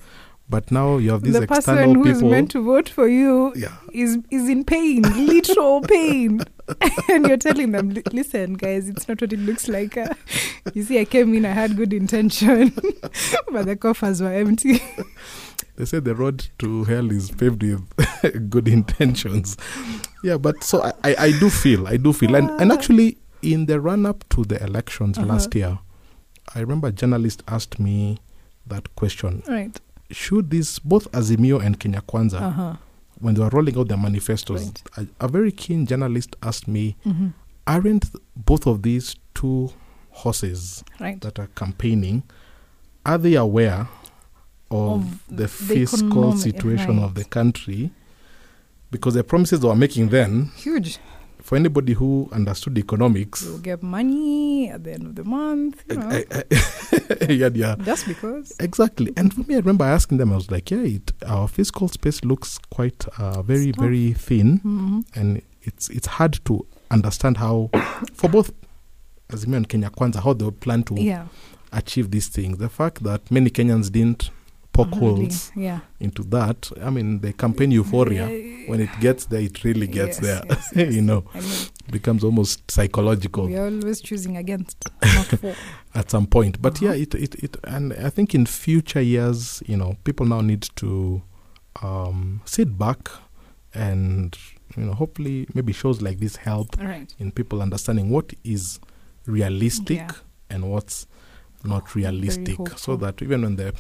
[0.52, 2.30] but now you have these the external person who's people.
[2.30, 3.74] meant to vote for you yeah.
[3.92, 6.40] is is in pain, literal pain,
[7.08, 10.12] and you're telling them, "Listen, guys, it's not what it looks like." Uh,
[10.74, 12.68] you see, I came in, I had good intention,
[13.52, 14.82] but the coffers were empty.
[15.76, 19.56] They say the road to hell is paved with good intentions.
[20.22, 22.34] Yeah, but so I, I, I do feel, I do feel.
[22.34, 25.26] And, and actually, in the run up to the elections Uh-huh.
[25.32, 25.78] last year,
[26.54, 28.18] I remember a journalist asked me
[28.66, 29.80] that question right.
[30.12, 32.76] Should these, both Azimio and Kenya Kwanza, Uh huh.
[33.20, 34.82] when they were rolling out their manifestos, Right.
[35.20, 37.28] a, a very keen journalist asked me, hmm
[37.66, 39.70] Aren't both of these two
[40.10, 41.20] horses Right.
[41.20, 42.24] that are campaigning,
[43.06, 43.86] are they aware
[44.70, 47.90] of, Of the the fiscal economic- situation of the country?
[48.90, 50.98] Because the promises they were making then, Huge.
[51.40, 55.84] for anybody who understood economics, You'll get money at the end of the month.
[55.88, 56.44] You know, I- I-
[57.28, 58.52] yeah, yeah, just because.
[58.60, 59.12] exactly.
[59.16, 62.24] And for me, I remember asking them, I was like, yeah, it, our fiscal space
[62.24, 63.80] looks quite uh, very, tough.
[63.84, 67.70] very thin, hmm and it's it's hard to understand how,
[68.14, 68.52] for both
[69.28, 71.26] Azimio and Kenya Kwanza, how they would plan to Yeah.
[71.72, 72.58] achieve these things.
[72.58, 74.30] The fact that many Kenyans didn't
[74.72, 75.80] poke Really, holes Yeah.
[76.00, 76.70] into that.
[76.82, 78.26] I mean, the campaign euphoria,
[78.66, 80.42] when it gets there, it really gets Yes, there.
[80.48, 80.94] yes, yes.
[80.94, 81.58] you know, I mean,
[81.90, 85.54] becomes almost psychological we are always choosing against, not for.
[85.94, 86.60] at some point.
[86.62, 86.92] But Uh-huh.
[86.92, 90.62] yeah, it, it, it, and I think in future years, you know, people now need
[90.76, 91.22] to
[91.82, 93.08] um, sit back
[93.74, 94.36] and,
[94.76, 97.14] you know, hopefully maybe shows like this help right.
[97.18, 98.80] in people understanding what is
[99.26, 100.10] realistic Yeah.
[100.50, 101.06] and what's
[101.64, 103.72] not realistic so that even when the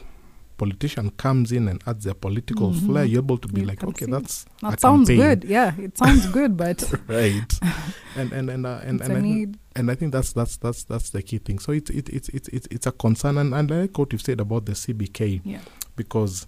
[0.56, 2.86] politician comes in and adds their political Mhm.
[2.86, 5.40] flair you're able to be You like okay that's That sounds campaign.
[5.40, 5.44] good.
[5.48, 7.52] Yeah, it sounds good, but right
[8.16, 9.46] and and and uh, and, and, a I
[9.78, 12.48] and I think that's that's that's that's the key thing so it's it, it's it's
[12.48, 15.60] it's it's a concern and, and I like what you've said about the CBK Yeah.
[15.96, 16.46] because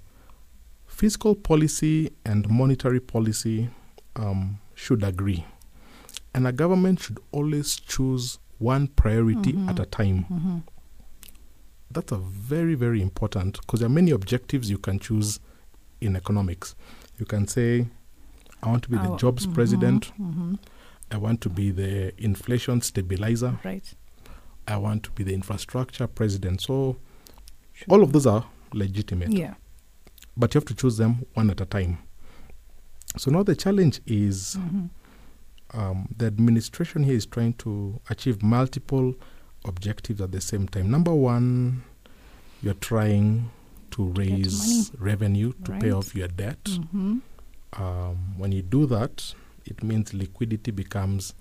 [0.86, 3.68] fiscal policy and monetary policy
[4.16, 5.44] um, should agree.
[6.34, 9.68] And a government should always choose one priority Mhm.
[9.70, 10.24] at a time.
[10.30, 10.62] Mhm.
[11.90, 15.38] That's a very, very important because there are many objectives you can choose
[16.00, 16.74] in economics.
[17.18, 17.86] You can say,
[18.62, 20.58] I want to be the Our- jobs mhm, president, mhm.
[21.10, 23.94] I want to be the inflation stabilizer, Right.
[24.66, 26.62] I want to be the infrastructure president.
[26.62, 26.96] So,
[27.88, 29.32] all of those are legitimate.
[29.32, 29.54] Yeah.
[30.36, 31.96] but you have to choose them one at a time.
[33.16, 34.90] So now the challenge is Mhm.
[35.72, 39.14] um, the administration here is trying to achieve multiple
[39.64, 40.90] objectives at the same time.
[40.90, 41.82] Number one,
[42.62, 43.50] you're trying
[43.92, 46.64] to raise revenue to pay off your debt.
[46.64, 47.20] Mhm.
[47.74, 49.34] Um, when you do that,
[49.64, 51.34] it means liquidity becomes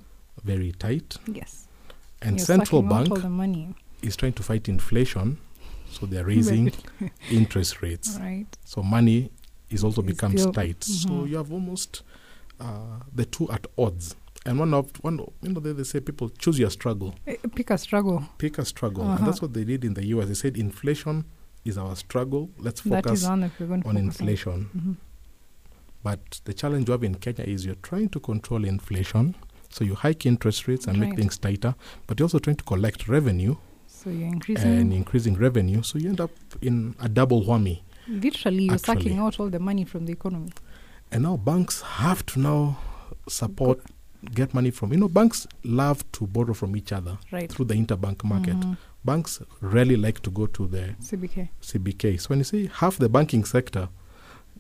[0.44, 1.68] very tight, Yes.
[2.22, 3.10] and You're central bank
[4.02, 5.38] is trying to fight inflation,
[5.90, 6.72] so they're raising
[7.32, 8.18] interest rates.
[8.20, 8.48] Right.
[8.66, 9.32] So money
[9.70, 10.84] is also Is becomes tight.
[10.84, 11.30] So mhm.
[11.30, 12.02] you have almost
[12.60, 14.16] uh, the two at odds.
[14.46, 17.70] And one of one, you know, they, they say people choose your struggle, Eh, Pick
[17.70, 18.26] a struggle.
[18.38, 19.18] pick a struggle, Uh-huh.
[19.18, 20.28] and that's what they did in the U.S.
[20.28, 21.26] They said inflation
[21.64, 22.50] is our struggle.
[22.58, 24.70] Let's focus is one that we're on focus inflation.
[24.76, 24.96] Mhm.
[26.04, 29.36] But the challenge you have in Kenya is you're trying to control inflation,
[29.70, 31.76] so you hike interest rates and make things tighter,
[32.08, 33.56] but you're also trying to collect revenue
[33.88, 34.70] So you're increasing.
[34.78, 35.82] and increasing revenue.
[35.84, 36.32] So you end up
[36.62, 37.82] in a double whammy.
[38.10, 38.96] literally, you're Actually.
[39.04, 40.52] sucking out all the money from the economy.
[41.10, 42.78] And now banks have to now
[43.30, 43.80] support,
[44.34, 44.92] get money from.
[44.94, 47.52] You know, banks love to borrow from each other Right.
[47.52, 48.56] through the interbank market.
[48.56, 48.78] Mhm.
[49.06, 51.50] Banks rarely like to go to the CBK.
[51.62, 52.18] CBK.
[52.20, 53.90] So when you say half the banking sector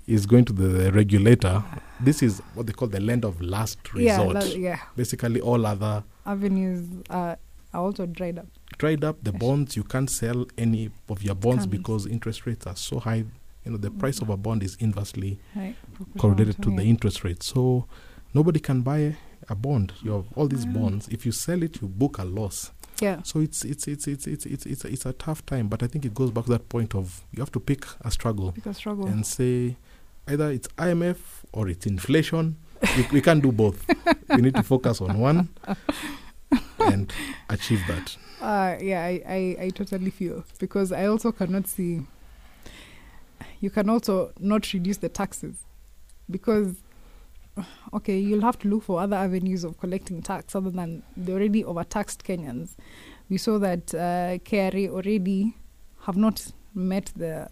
[0.05, 1.63] is going to the regulator,
[1.99, 4.33] this is what they call the lender of last Yeah, resort.
[4.43, 4.79] that- yeah.
[4.97, 7.37] Basically, all other Avenues are,
[7.73, 8.47] are also dried up.
[8.77, 9.23] dried up.
[9.23, 9.39] The Yes.
[9.39, 13.23] bonds you can't sell any of your bonds because interest rates are so high.
[13.65, 15.75] You know, the price of a bond is inversely Right.
[16.17, 16.77] correlated to Yeah.
[16.77, 17.41] the interest rate.
[17.43, 17.87] So
[18.33, 19.15] nobody can buy
[19.49, 19.93] a bond.
[20.01, 20.73] You have all these Mm.
[20.73, 21.07] bonds.
[21.09, 22.71] If you sell it, you book a loss.
[23.01, 23.21] Yeah.
[23.23, 25.67] So it's it's it's it's it's it's it's, it's a tough time.
[25.67, 28.11] But I think it goes back to that point of you have to pick a
[28.11, 29.07] struggle Pick a struggle.
[29.07, 29.77] and say
[30.27, 31.17] either it's IMF
[31.51, 32.55] or it's inflation.
[32.97, 33.85] we, we can't do both.
[34.29, 35.49] we need to focus on one
[36.79, 37.11] and
[37.49, 38.15] achieve that.
[38.41, 42.01] Uh, yeah, I, I, I totally feel because I also cannot see.
[43.61, 45.55] You can also not reduce the taxes
[46.29, 46.75] because,
[47.93, 51.63] okay, you'll have to look for other avenues of collecting tax other than the already
[51.63, 52.75] overtaxed Kenyans.
[53.29, 55.55] We saw that uh, KRA already
[56.01, 57.49] have not met the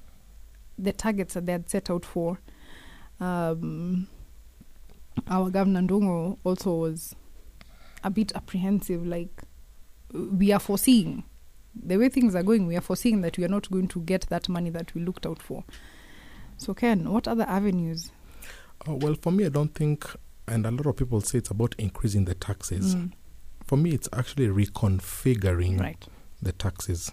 [0.78, 2.40] the targets that they had set out for.
[3.20, 4.08] Um,
[5.28, 7.16] our governor Ndung'u also was
[8.04, 9.44] a bit apprehensive, like
[10.12, 11.24] we are foreseeing
[11.74, 14.22] the way things are going, we are foreseeing that we are not going to get
[14.30, 15.64] that money that we looked out for.
[16.58, 18.12] So, Ken, what other avenues?
[18.88, 20.06] Oh, well, for me, I don't think,
[20.48, 22.96] and a lot of people say it's about increasing the taxes.
[22.96, 23.12] Mm,
[23.66, 26.04] For me, it's actually reconfiguring right.
[26.42, 27.12] the taxes.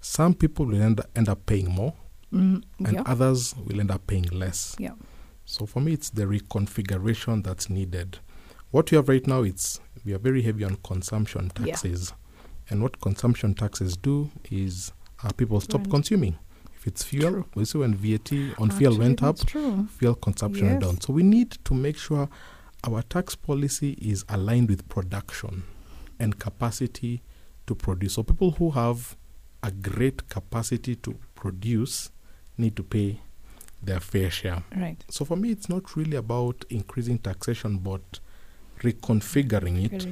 [0.00, 1.94] Some people will end, end up paying more,
[2.32, 3.02] Mm, and yeah.
[3.06, 4.76] others will end up paying less.
[4.78, 4.92] Yeah.
[5.46, 8.20] So for me, it's the reconfiguration that's needed.
[8.70, 11.66] What you have right now, it's we are very heavy on consumption Yeah.
[11.74, 12.12] taxes,
[12.70, 14.92] and what consumption taxes do is
[15.24, 15.90] uh, people stop Right.
[15.90, 16.36] consuming.
[16.80, 17.44] If it's fuel, True.
[17.54, 19.86] we see when VAT on fuel went up, true.
[19.98, 20.98] fuel consumption went down.
[21.02, 22.26] So we need to make sure
[22.84, 25.64] our tax policy is aligned with production
[26.18, 27.20] and capacity
[27.66, 28.14] to produce.
[28.14, 29.14] So people who have
[29.62, 32.10] a great capacity to produce
[32.56, 33.20] need to pay
[33.82, 34.62] their fair share.
[34.74, 35.04] Right.
[35.10, 38.20] So for me, it's not really about increasing taxation, but
[38.80, 40.08] reconfiguring it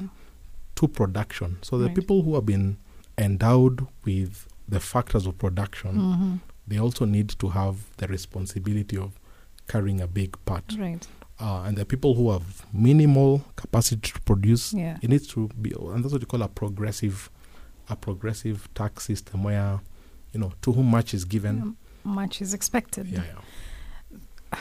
[0.76, 1.56] to production.
[1.62, 1.94] So the Right.
[1.94, 2.76] people who have been
[3.16, 6.40] endowed with the factors of production, Mhm.
[6.68, 9.18] They also need to have the responsibility of
[9.68, 10.64] carrying a big part.
[10.78, 11.06] Right.
[11.40, 14.98] Uh, and the people who have minimal capacity to produce, Yeah.
[15.02, 17.30] it needs to be, and that's what you call a progressive,
[17.88, 19.80] a progressive tax system where,
[20.32, 23.06] you know, to whom much is given, much is expected.
[23.06, 23.22] Yeah,
[24.52, 24.58] yeah.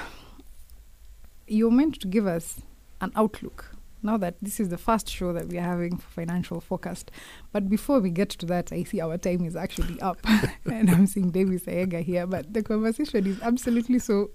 [1.48, 2.60] You're meant to give us
[3.02, 3.74] an outlook.
[4.04, 7.12] Now that this is the first show that we are having for Financial Forecast.
[7.52, 10.18] But before we get to that, I see our time is actually up.
[10.66, 12.28] and I'm seeing David Sayega here.
[12.28, 14.32] But the conversation is absolutely so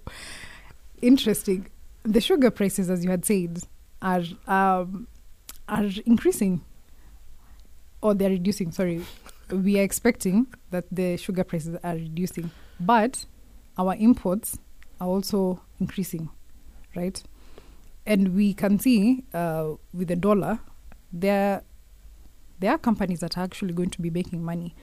[1.00, 1.68] interesting.
[2.02, 3.60] The sugar prices, as you had said,
[4.00, 5.06] are um,
[5.68, 6.62] are increasing
[8.02, 8.72] or they're reducing.
[8.72, 9.04] Sorry,
[9.50, 12.50] we are expecting that the sugar prices are reducing,
[12.80, 13.24] but
[13.78, 14.58] our imports
[15.00, 16.28] are also increasing,
[16.94, 17.22] right?
[18.04, 20.60] And we can see uh, with the dollar,
[21.12, 21.62] there
[22.58, 24.74] there are companies that are actually going to be making money.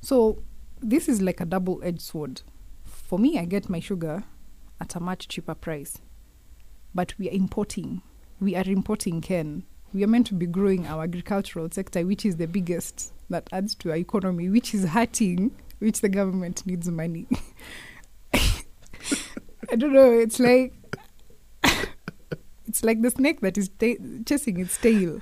[0.00, 0.42] So
[0.80, 2.42] this is like a double-edged sword.
[2.84, 4.24] For me, I get my sugar
[4.80, 5.98] at a much cheaper price,
[6.92, 8.02] but we are importing.
[8.40, 9.64] We are importing Ken.
[9.92, 13.74] We are meant to be growing our agricultural sector, which is the biggest that adds
[13.76, 17.28] to our economy, which is hurting, which the government needs money.
[18.34, 20.10] I don't know.
[20.12, 20.74] It's like
[22.70, 25.20] it's like the snake that is ta- chasing its tail.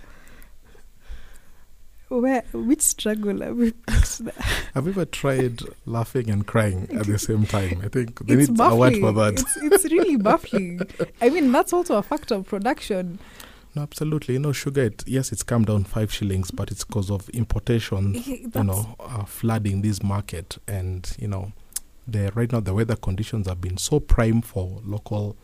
[2.08, 4.34] Where which struggle have we picked there?
[4.74, 7.80] Have you ever tried laughing and crying at the same time?
[7.82, 9.32] I think they it's need a word for that.
[9.40, 10.80] It's, it's really baffling.
[11.22, 13.18] I mean, that's also a factor of production.
[13.74, 14.34] No, absolutely.
[14.34, 18.14] You know, sugar, it, yes, it's come down five shillings, but it's because of importation,
[18.14, 20.56] you know, uh, flooding this market.
[20.66, 21.52] And, you know,
[22.06, 25.36] the, right now the weather conditions have been so prime for local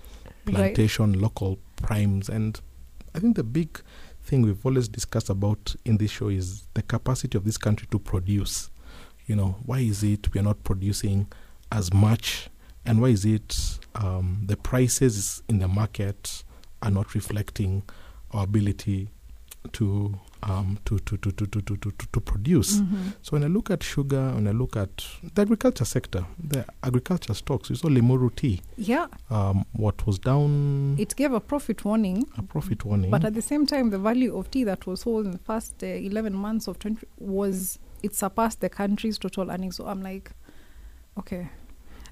[0.47, 0.57] Right.
[0.57, 2.29] plantation, local primes.
[2.29, 2.61] And
[3.15, 3.81] I think the big
[4.23, 7.99] thing we've always discussed about in this show is the capacity of this country to
[7.99, 8.71] produce.
[9.27, 11.27] You know, why is it we are not producing
[11.71, 12.49] as much?
[12.87, 16.43] And why is it um, the prices in the market
[16.83, 17.83] are not reflecting
[18.33, 19.09] our ability
[19.73, 22.81] to um, to, to, to, to, to, to, to, to produce?
[22.81, 23.09] Mm-hmm.
[23.23, 27.35] So when I look at sugar, when I look at the agriculture sector, the agriculture
[27.35, 32.27] stocks, we saw Limuru tea, Yeah, um, what was down it gave a profit warning,
[32.39, 33.11] a profit warning.
[33.11, 35.83] but at the same time, the value of tea that was sold in the first
[35.83, 39.77] uh, 11 months of 20 was it surpassed the country's total earnings.
[39.77, 40.31] So I'm like,
[41.19, 41.49] okay,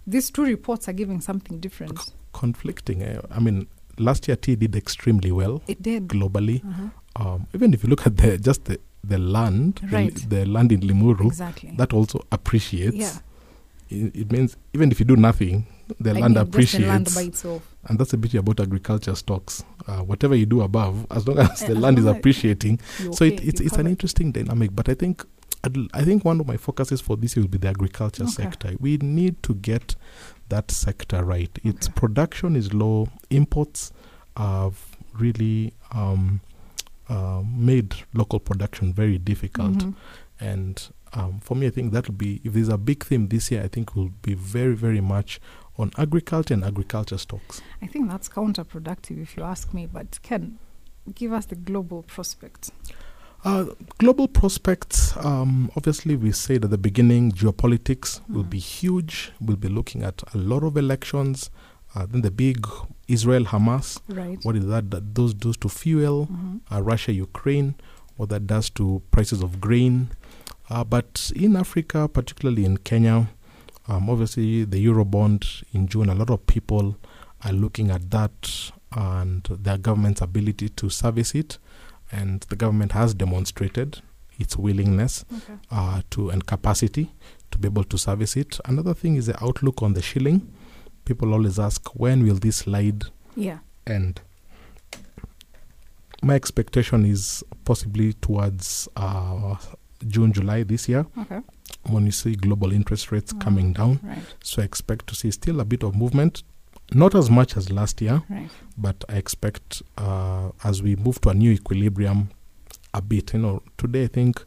[0.07, 1.99] these two reports are giving something different.
[2.33, 3.03] conflicting.
[3.03, 3.66] eh, I mean,
[3.99, 6.09] last year tea did extremely well It did.
[6.09, 6.64] globally.
[6.64, 6.88] Uh-huh.
[7.16, 10.14] Um, even if you look at the just the, the land, the- Right.
[10.30, 11.72] the, land in Limuru, Exactly.
[11.76, 12.97] that also appreciates.
[12.97, 13.18] yeah,
[13.90, 15.66] It, it means even if you do nothing,
[16.01, 17.14] the I land mean, just the land appreciates.
[17.14, 17.68] by itself.
[17.88, 19.62] and that's the beauty about agriculture stocks.
[19.86, 22.78] Uh, whatever you do above, as long as the land is appreciating,
[23.12, 24.74] so it, it's it's an interesting dynamic.
[24.74, 25.24] But I think
[25.93, 28.32] I think one of my focuses for this year will be the agriculture Okay.
[28.32, 28.74] sector.
[28.80, 29.97] We need to get
[30.53, 31.51] that sector right.
[31.65, 31.95] Its Okay.
[32.01, 33.09] production is low.
[33.31, 33.93] Imports
[34.37, 34.75] have
[35.15, 36.41] really um,
[37.09, 39.79] uh, made local production very difficult.
[39.79, 39.95] Mhm.
[40.41, 43.51] And um, for me, I think that will be if there's a big theme this
[43.51, 43.63] year.
[43.65, 45.41] I think will be very very much
[45.79, 47.61] on agriculture and agriculture stocks.
[47.83, 50.59] I think that's counterproductive if you ask me, but Ken,
[51.15, 52.71] give us the global prospect.
[53.45, 53.66] Uh,
[53.99, 58.51] global prospects, um, obviously, we said at the beginning, geopolitics will Mhm.
[58.51, 59.32] be huge.
[59.40, 61.51] We'll be looking at a lot of elections.
[61.95, 62.66] Uh, then the big
[63.09, 64.38] Israel Hamas, Right.
[64.45, 66.28] what is that that those does to fuel?
[66.30, 66.61] Mhm.
[66.70, 67.74] Uh, Russia Ukraine,
[68.16, 70.09] what that does to prices of grain.
[70.70, 73.28] Uh, but in Africa, particularly in Kenya,
[73.88, 76.97] um, obviously the Eurobond in June, a lot of people
[77.45, 81.59] are looking at that and their government's ability to service it.
[82.13, 84.01] And the government has demonstrated
[84.39, 85.55] its willingness Okay.
[85.71, 87.11] uh, to and capacity
[87.51, 88.61] to be able to service it.
[88.67, 90.53] Another thing is the outlook on the shilling.
[91.05, 93.05] People always ask, when will this slide
[93.37, 93.59] Yeah.
[93.87, 94.21] end?
[96.23, 99.57] My expectation is possibly towards uh,
[100.07, 101.41] June, July this year Okay.
[101.91, 103.41] when you see global interest rates Mm.
[103.41, 103.99] coming down.
[104.03, 104.23] Right.
[104.45, 106.43] So I expect to see still a bit of movement,
[106.95, 108.51] not as much as last year, Right.
[108.78, 112.30] but I expect uh, as we move to a new equilibrium,
[112.95, 113.32] a bit.
[113.32, 114.45] You know, today I think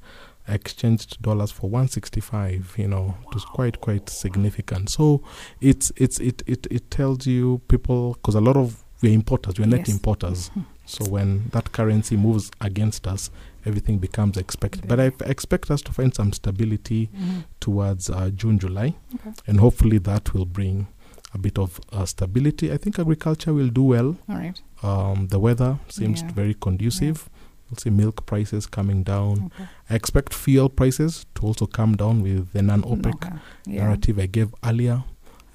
[0.48, 2.76] I exchanged dollars for 165.
[2.78, 4.90] You know, it was quite quite significant.
[4.90, 5.22] So
[5.62, 9.66] it's it's it it, it tells you people because a lot of we're importers, we're
[9.68, 9.90] net Yes.
[9.90, 10.52] importers.
[10.88, 13.32] So when that currency moves against us,
[13.66, 14.88] everything becomes expected.
[14.88, 17.44] But I f- expect us to find some stability Mhm.
[17.60, 19.32] towards uh, June, July, Okay.
[19.48, 20.88] and hopefully that will bring
[21.36, 22.72] a bit of uh, stability.
[22.72, 24.18] I think agriculture will do well.
[24.30, 24.60] All right.
[24.82, 26.32] Um, the weather seems Yeah.
[26.32, 27.30] very conducive.
[27.70, 29.52] We'll see milk prices coming down.
[29.56, 29.66] Okay.
[29.90, 33.36] I expect fuel prices to also come down with the non-OPEC Okay.
[33.66, 33.84] Yeah.
[33.84, 35.04] narrative I gave earlier.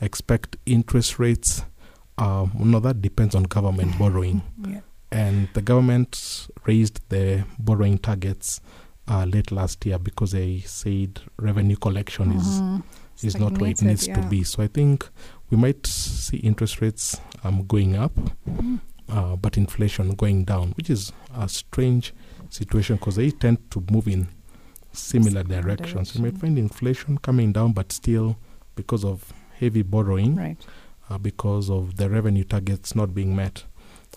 [0.00, 1.62] I expect interest rates.
[2.18, 4.80] Um, no, that depends on government borrowing Yeah.
[5.10, 8.60] and the government raised the borrowing targets
[9.08, 12.82] uh, late last year because they said revenue collection is Mhm.
[13.22, 14.44] is not where it needs to be.
[14.44, 15.08] So I think
[15.50, 18.14] we might see interest rates um, going up,
[18.48, 18.80] Mhm.
[19.08, 22.12] uh, but inflation going down, which is a strange
[22.50, 24.28] situation because they tend to move in
[24.92, 26.14] similar Similar directions.
[26.14, 28.36] You might find inflation coming down, but still
[28.76, 30.58] because of heavy borrowing, Right.
[31.08, 33.64] uh, because of the revenue targets not being met,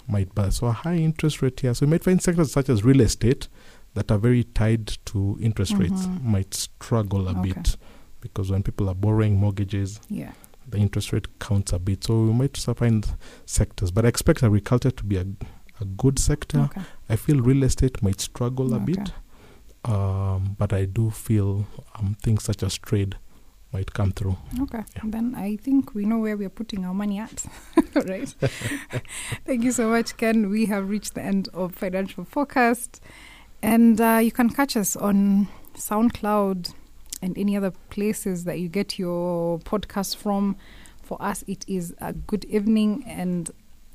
[0.07, 0.49] might buy.
[0.49, 1.73] So a high interest rate here.
[1.73, 3.47] So you might find sectors such as real estate
[3.93, 6.23] that are very tied to interest rates Mhm.
[6.23, 7.53] might struggle a Okay.
[7.53, 7.77] bit
[8.21, 10.31] because when people are borrowing mortgages, Yeah.
[10.67, 12.03] The interest rate counts a bit.
[12.03, 13.05] So we might find
[13.45, 15.25] sectors, but I expect agriculture to be a,
[15.81, 16.61] a good sector.
[16.61, 16.81] Okay.
[17.09, 18.93] I feel real estate might struggle a Okay.
[18.93, 19.11] bit,
[19.85, 21.65] um, but I do feel
[21.99, 23.17] um, things such as trade
[23.71, 24.37] might come through.
[24.61, 24.83] Okay.
[24.95, 25.01] Yeah.
[25.05, 27.45] Then I think we know where we're putting our money at.
[27.95, 28.29] right.
[29.45, 30.49] Thank you so much, Ken.
[30.49, 33.01] We have reached the end of Financial Forecast.
[33.63, 36.73] And uh, you can catch us on SoundCloud
[37.23, 40.57] and any other places that you get your podcast from.
[41.01, 43.49] For us, it is a good evening, and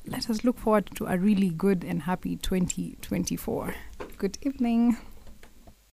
[0.07, 3.75] let us look forward to a really good and happy 2024.
[4.17, 4.97] Good evening.